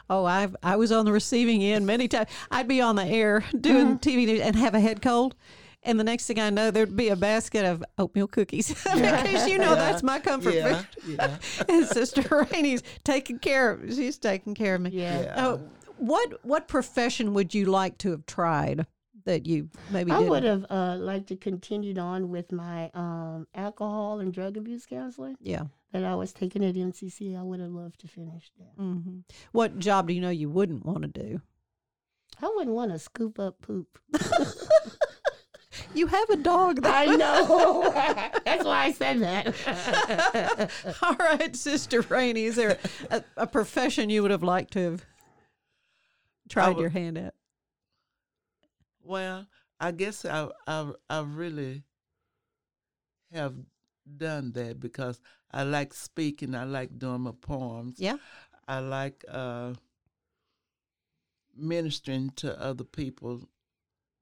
Oh, 0.08 0.24
I 0.24 0.48
I 0.62 0.76
was 0.76 0.90
on 0.90 1.04
the 1.04 1.12
receiving 1.12 1.62
end 1.62 1.86
many 1.86 2.08
times. 2.08 2.28
I'd 2.50 2.66
be 2.68 2.80
on 2.80 2.96
the 2.96 3.04
air 3.06 3.44
doing 3.60 3.98
TV 3.98 4.26
news 4.26 4.40
and 4.40 4.56
have 4.56 4.74
a 4.74 4.80
head 4.80 5.00
cold. 5.02 5.34
And 5.82 5.98
the 5.98 6.04
next 6.04 6.26
thing 6.26 6.38
I 6.38 6.50
know, 6.50 6.70
there'd 6.70 6.94
be 6.94 7.08
a 7.08 7.16
basket 7.16 7.64
of 7.64 7.82
oatmeal 7.96 8.26
cookies 8.26 8.68
because 8.84 9.48
you 9.48 9.56
know 9.58 9.74
that's 9.74 10.02
my 10.02 10.18
comfort 10.18 10.54
Yeah, 10.54 10.82
food. 10.82 11.14
yeah. 11.18 11.36
and 11.68 11.86
Sister 11.86 12.46
Rainey's 12.52 12.82
taking 13.04 13.38
care 13.38 13.70
of. 13.70 13.90
She's 13.94 14.18
taking 14.18 14.54
care 14.54 14.74
of 14.74 14.80
me. 14.82 14.90
Yeah. 14.90 15.20
Yeah. 15.22 15.34
Oh, 15.46 15.60
what 15.96 16.44
what 16.44 16.66
profession 16.68 17.32
would 17.34 17.54
you 17.54 17.66
like 17.66 17.96
to 17.98 18.10
have 18.10 18.26
tried 18.26 18.86
that 19.24 19.46
you 19.46 19.68
maybe 19.90 20.10
I 20.10 20.16
didn't? 20.18 20.30
would 20.30 20.44
have 20.44 20.66
uh, 20.70 20.96
liked 20.98 21.28
to 21.28 21.36
continued 21.36 21.98
on 21.98 22.28
with 22.30 22.52
my 22.52 22.90
um, 22.94 23.46
alcohol 23.54 24.18
and 24.20 24.32
drug 24.34 24.56
abuse 24.56 24.84
counseling 24.86 25.36
Yeah. 25.40 25.64
That 25.92 26.04
I 26.04 26.14
was 26.14 26.32
taking 26.32 26.64
at 26.64 26.74
MCC. 26.74 27.38
I 27.38 27.42
would 27.42 27.60
have 27.60 27.70
loved 27.72 28.00
to 28.00 28.08
finish 28.08 28.50
that. 28.58 28.72
hmm 28.82 29.20
What 29.52 29.78
job 29.78 30.08
do 30.08 30.14
you 30.14 30.20
know 30.20 30.30
you 30.30 30.48
wouldn't 30.50 30.84
want 30.86 31.02
to 31.02 31.08
do? 31.08 31.40
I 32.42 32.46
wouldn't 32.54 32.74
want 32.76 32.92
to 32.92 32.98
scoop 32.98 33.38
up 33.38 33.60
poop. 33.60 33.98
You 35.94 36.06
have 36.06 36.30
a 36.30 36.36
dog. 36.36 36.82
That 36.82 37.08
I 37.08 37.16
know. 37.16 37.90
That's 38.44 38.64
why 38.64 38.84
I 38.84 38.92
said 38.92 39.20
that. 39.20 40.70
All 41.02 41.14
right, 41.16 41.54
Sister 41.56 42.00
Rainey, 42.02 42.44
is 42.44 42.56
there 42.56 42.78
a, 43.10 43.22
a 43.36 43.46
profession 43.46 44.08
you 44.10 44.22
would 44.22 44.30
have 44.30 44.42
liked 44.44 44.72
to 44.74 44.80
have 44.84 45.04
tried 46.48 46.70
would- 46.76 46.80
your 46.80 46.90
hand 46.90 47.18
at? 47.18 47.34
Well, 49.02 49.46
I 49.80 49.90
guess 49.92 50.24
I 50.24 50.48
I 50.66 50.92
I 51.08 51.20
really 51.20 51.82
have 53.32 53.54
done 54.16 54.52
that 54.52 54.80
because 54.80 55.20
I 55.50 55.62
like 55.64 55.92
speaking. 55.94 56.54
I 56.54 56.64
like 56.64 56.98
doing 56.98 57.22
my 57.22 57.32
poems. 57.40 57.96
Yeah. 57.98 58.16
I 58.68 58.78
like 58.80 59.24
uh, 59.28 59.74
ministering 61.56 62.30
to 62.36 62.60
other 62.60 62.84
people. 62.84 63.48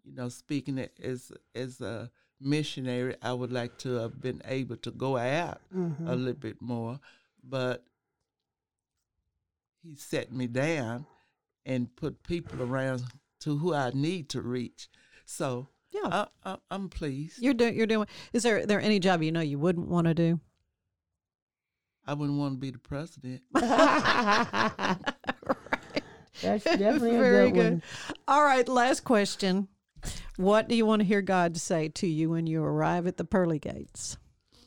You 0.05 0.14
know, 0.14 0.29
speaking 0.29 0.79
it 0.79 0.98
as 1.03 1.31
as 1.55 1.81
a 1.81 2.11
missionary, 2.40 3.16
I 3.20 3.33
would 3.33 3.53
like 3.53 3.79
to 3.79 3.94
have 3.96 4.20
been 4.20 4.40
able 4.44 4.77
to 4.79 4.90
go 4.90 5.16
out 5.16 5.61
Mhm. 5.74 6.09
a 6.09 6.14
little 6.14 6.40
bit 6.40 6.62
more, 6.62 7.01
but 7.42 7.85
he 9.83 9.94
set 9.96 10.33
me 10.33 10.46
down 10.46 11.07
and 11.66 11.94
put 11.96 12.22
people 12.22 12.62
around 12.62 13.05
to 13.40 13.59
who 13.59 13.74
I 13.74 13.90
need 13.90 14.29
to 14.31 14.40
reach. 14.42 14.88
So 15.24 15.68
Yeah. 15.90 16.01
I, 16.05 16.27
I, 16.44 16.57
I'm 16.70 16.88
pleased. 16.88 17.42
You're 17.42 17.55
doing. 17.55 17.74
You're 17.77 17.87
doing. 17.87 18.07
Is 18.33 18.42
there 18.42 18.66
there 18.66 18.81
any 18.81 18.98
job 18.98 19.22
you 19.22 19.33
know 19.33 19.40
you 19.40 19.59
wouldn't 19.59 19.88
want 19.88 20.07
to 20.07 20.14
do? 20.14 20.40
I 22.07 22.14
wouldn't 22.14 22.38
want 22.38 22.55
to 22.55 22.59
be 22.59 22.70
the 22.70 22.79
president. 22.79 23.42
right. 23.55 24.96
That's 26.42 26.64
definitely 26.64 27.16
a 27.16 27.18
Very 27.18 27.51
good, 27.51 27.55
good. 27.55 27.72
one. 27.72 27.83
All 28.27 28.42
right, 28.44 28.66
last 28.68 29.05
question. 29.05 29.68
What 30.37 30.68
do 30.68 30.74
you 30.74 30.87
want 30.87 31.01
to 31.01 31.07
hear 31.07 31.20
God 31.20 31.57
say 31.57 31.88
to 31.88 32.07
you 32.07 32.31
when 32.31 32.46
you 32.46 32.62
arrive 32.62 33.07
at 33.07 33.16
the 33.16 33.24
pearly 33.24 33.59
gates? 33.59 34.16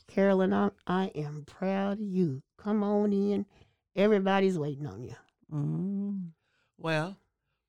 Carolyn, 0.06 0.52
I'm, 0.52 0.72
I 0.86 1.06
am 1.14 1.44
proud 1.46 1.94
of 1.94 2.00
you. 2.00 2.42
Come 2.58 2.82
on 2.84 3.12
in. 3.12 3.46
Everybody's 3.96 4.58
waiting 4.58 4.86
on 4.86 5.02
you. 5.02 5.14
Mm. 5.52 6.28
Well, 6.78 7.16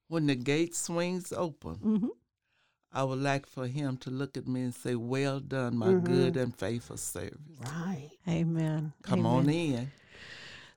when 0.08 0.28
the 0.28 0.36
gate 0.36 0.76
swings 0.76 1.32
open, 1.32 1.76
hmm 1.76 2.08
I 2.94 3.04
would 3.04 3.20
like 3.20 3.48
for 3.48 3.66
him 3.68 3.98
to 3.98 4.10
look 4.12 4.38
at 4.38 4.48
me 4.48 4.62
and 4.62 4.74
say, 4.74 4.96
"Well 4.96 5.40
done, 5.40 5.78
my 5.78 5.88
Mhm. 5.88 6.04
good 6.04 6.38
and 6.38 6.56
faithful 6.56 6.98
servant. 6.98 7.40
Right. 7.64 8.12
Amen. 8.28 8.94
Come 9.02 9.26
Amen. 9.26 9.32
on 9.32 9.50
in." 9.50 9.92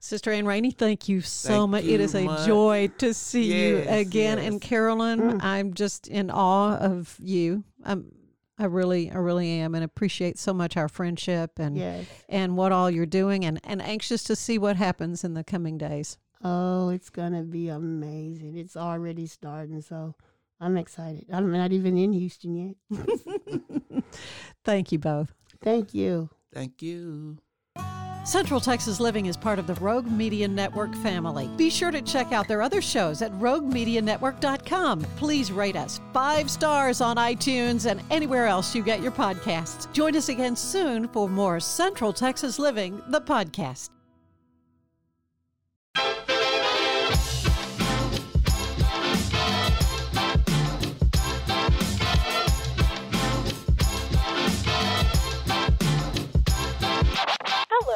Sister 0.00 0.30
Ann 0.30 0.46
Rainey, 0.46 0.70
thank 0.70 1.08
you 1.08 1.20
so 1.20 1.48
Thank 1.48 1.70
much. 1.70 1.84
It 1.84 1.90
you 1.90 1.98
is 2.00 2.14
a 2.14 2.24
much. 2.24 2.46
joy 2.46 2.90
to 2.98 3.12
see 3.12 3.44
you 3.44 3.78
Yes, 3.78 4.06
again. 4.06 4.38
And. 4.38 4.60
Carolyn, 4.60 5.20
Mm. 5.20 5.42
I'm 5.42 5.74
just 5.74 6.06
in 6.06 6.30
awe 6.30 6.76
of 6.76 7.16
you. 7.20 7.64
I'm, 7.84 8.12
I 8.58 8.64
really, 8.66 9.10
I 9.10 9.16
really 9.16 9.48
am, 9.50 9.74
and 9.74 9.82
appreciate 9.84 10.38
so 10.38 10.54
much 10.54 10.76
our 10.76 10.88
friendship 10.88 11.58
and 11.58 11.76
Yes. 11.76 12.06
and 12.28 12.56
what 12.56 12.72
all 12.72 12.90
you're 12.90 13.04
doing, 13.06 13.44
and 13.44 13.60
and 13.64 13.82
anxious 13.82 14.22
to 14.24 14.36
see 14.36 14.58
what 14.58 14.76
happens 14.76 15.24
in 15.24 15.34
the 15.34 15.44
coming 15.44 15.76
days. 15.76 16.18
Oh, 16.44 16.90
it's 16.90 17.10
gonna 17.10 17.42
be 17.42 17.68
amazing. 17.68 18.56
It's 18.56 18.76
already 18.76 19.26
starting, 19.26 19.80
so 19.82 20.14
I'm 20.60 20.76
excited. 20.76 21.26
I'm 21.32 21.50
not 21.52 21.72
even 21.72 21.98
in 21.98 22.12
Houston 22.12 22.76
yet. 22.90 24.04
Thank 24.64 24.92
you 24.92 24.98
both. 24.98 25.32
Thank 25.62 25.94
you. 25.94 26.30
Thank 26.52 26.82
you. 26.82 27.38
Central 28.24 28.58
Texas 28.58 28.98
Living 28.98 29.26
is 29.26 29.36
part 29.36 29.60
of 29.60 29.68
the 29.68 29.74
Rogue 29.74 30.10
Media 30.10 30.48
Network 30.48 30.92
family. 30.96 31.48
Be 31.56 31.70
sure 31.70 31.92
to 31.92 32.02
check 32.02 32.32
out 32.32 32.48
their 32.48 32.60
other 32.60 32.82
shows 32.82 33.22
at 33.22 33.30
roguemedianetwork.com. 33.34 35.02
Please 35.16 35.52
rate 35.52 35.76
us 35.76 36.00
five 36.12 36.50
stars 36.50 37.00
on 37.00 37.16
iTunes 37.18 37.88
and 37.88 38.02
anywhere 38.10 38.46
else 38.46 38.74
you 38.74 38.82
get 38.82 39.00
your 39.00 39.12
podcasts. 39.12 39.90
Join 39.92 40.16
us 40.16 40.28
again 40.28 40.56
soon 40.56 41.06
for 41.08 41.28
more 41.28 41.60
Central 41.60 42.12
Texas 42.12 42.58
Living, 42.58 43.00
the 43.10 43.20
podcast. 43.20 43.90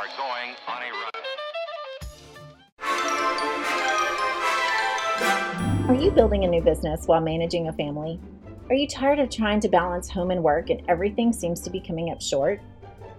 Are 0.00 0.08
going 0.16 0.56
on 0.66 0.80
a 0.82 0.88
run. 0.96 1.12
Are 5.90 5.98
you 6.02 6.10
building 6.10 6.44
a 6.44 6.48
new 6.48 6.62
business 6.62 7.04
while 7.04 7.20
managing 7.20 7.68
a 7.68 7.72
family? 7.74 8.18
Are 8.70 8.74
you 8.74 8.88
tired 8.88 9.18
of 9.18 9.28
trying 9.28 9.60
to 9.60 9.68
balance 9.68 10.08
home 10.08 10.30
and 10.30 10.42
work 10.42 10.70
and 10.70 10.80
everything 10.88 11.34
seems 11.34 11.60
to 11.60 11.70
be 11.70 11.82
coming 11.82 12.10
up 12.10 12.22
short? 12.22 12.62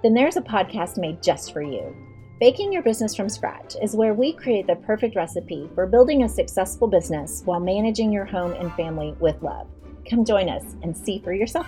Then 0.01 0.15
there's 0.15 0.37
a 0.37 0.41
podcast 0.41 0.97
made 0.97 1.21
just 1.21 1.53
for 1.53 1.61
you. 1.61 1.95
Baking 2.39 2.73
Your 2.73 2.81
Business 2.81 3.15
from 3.15 3.29
Scratch 3.29 3.75
is 3.83 3.95
where 3.95 4.15
we 4.15 4.33
create 4.33 4.65
the 4.65 4.77
perfect 4.77 5.15
recipe 5.15 5.69
for 5.75 5.85
building 5.85 6.23
a 6.23 6.29
successful 6.29 6.87
business 6.87 7.43
while 7.45 7.59
managing 7.59 8.11
your 8.11 8.25
home 8.25 8.53
and 8.53 8.73
family 8.73 9.13
with 9.19 9.39
love. 9.43 9.67
Come 10.09 10.25
join 10.25 10.49
us 10.49 10.63
and 10.81 10.97
see 10.97 11.19
for 11.19 11.31
yourself. 11.31 11.67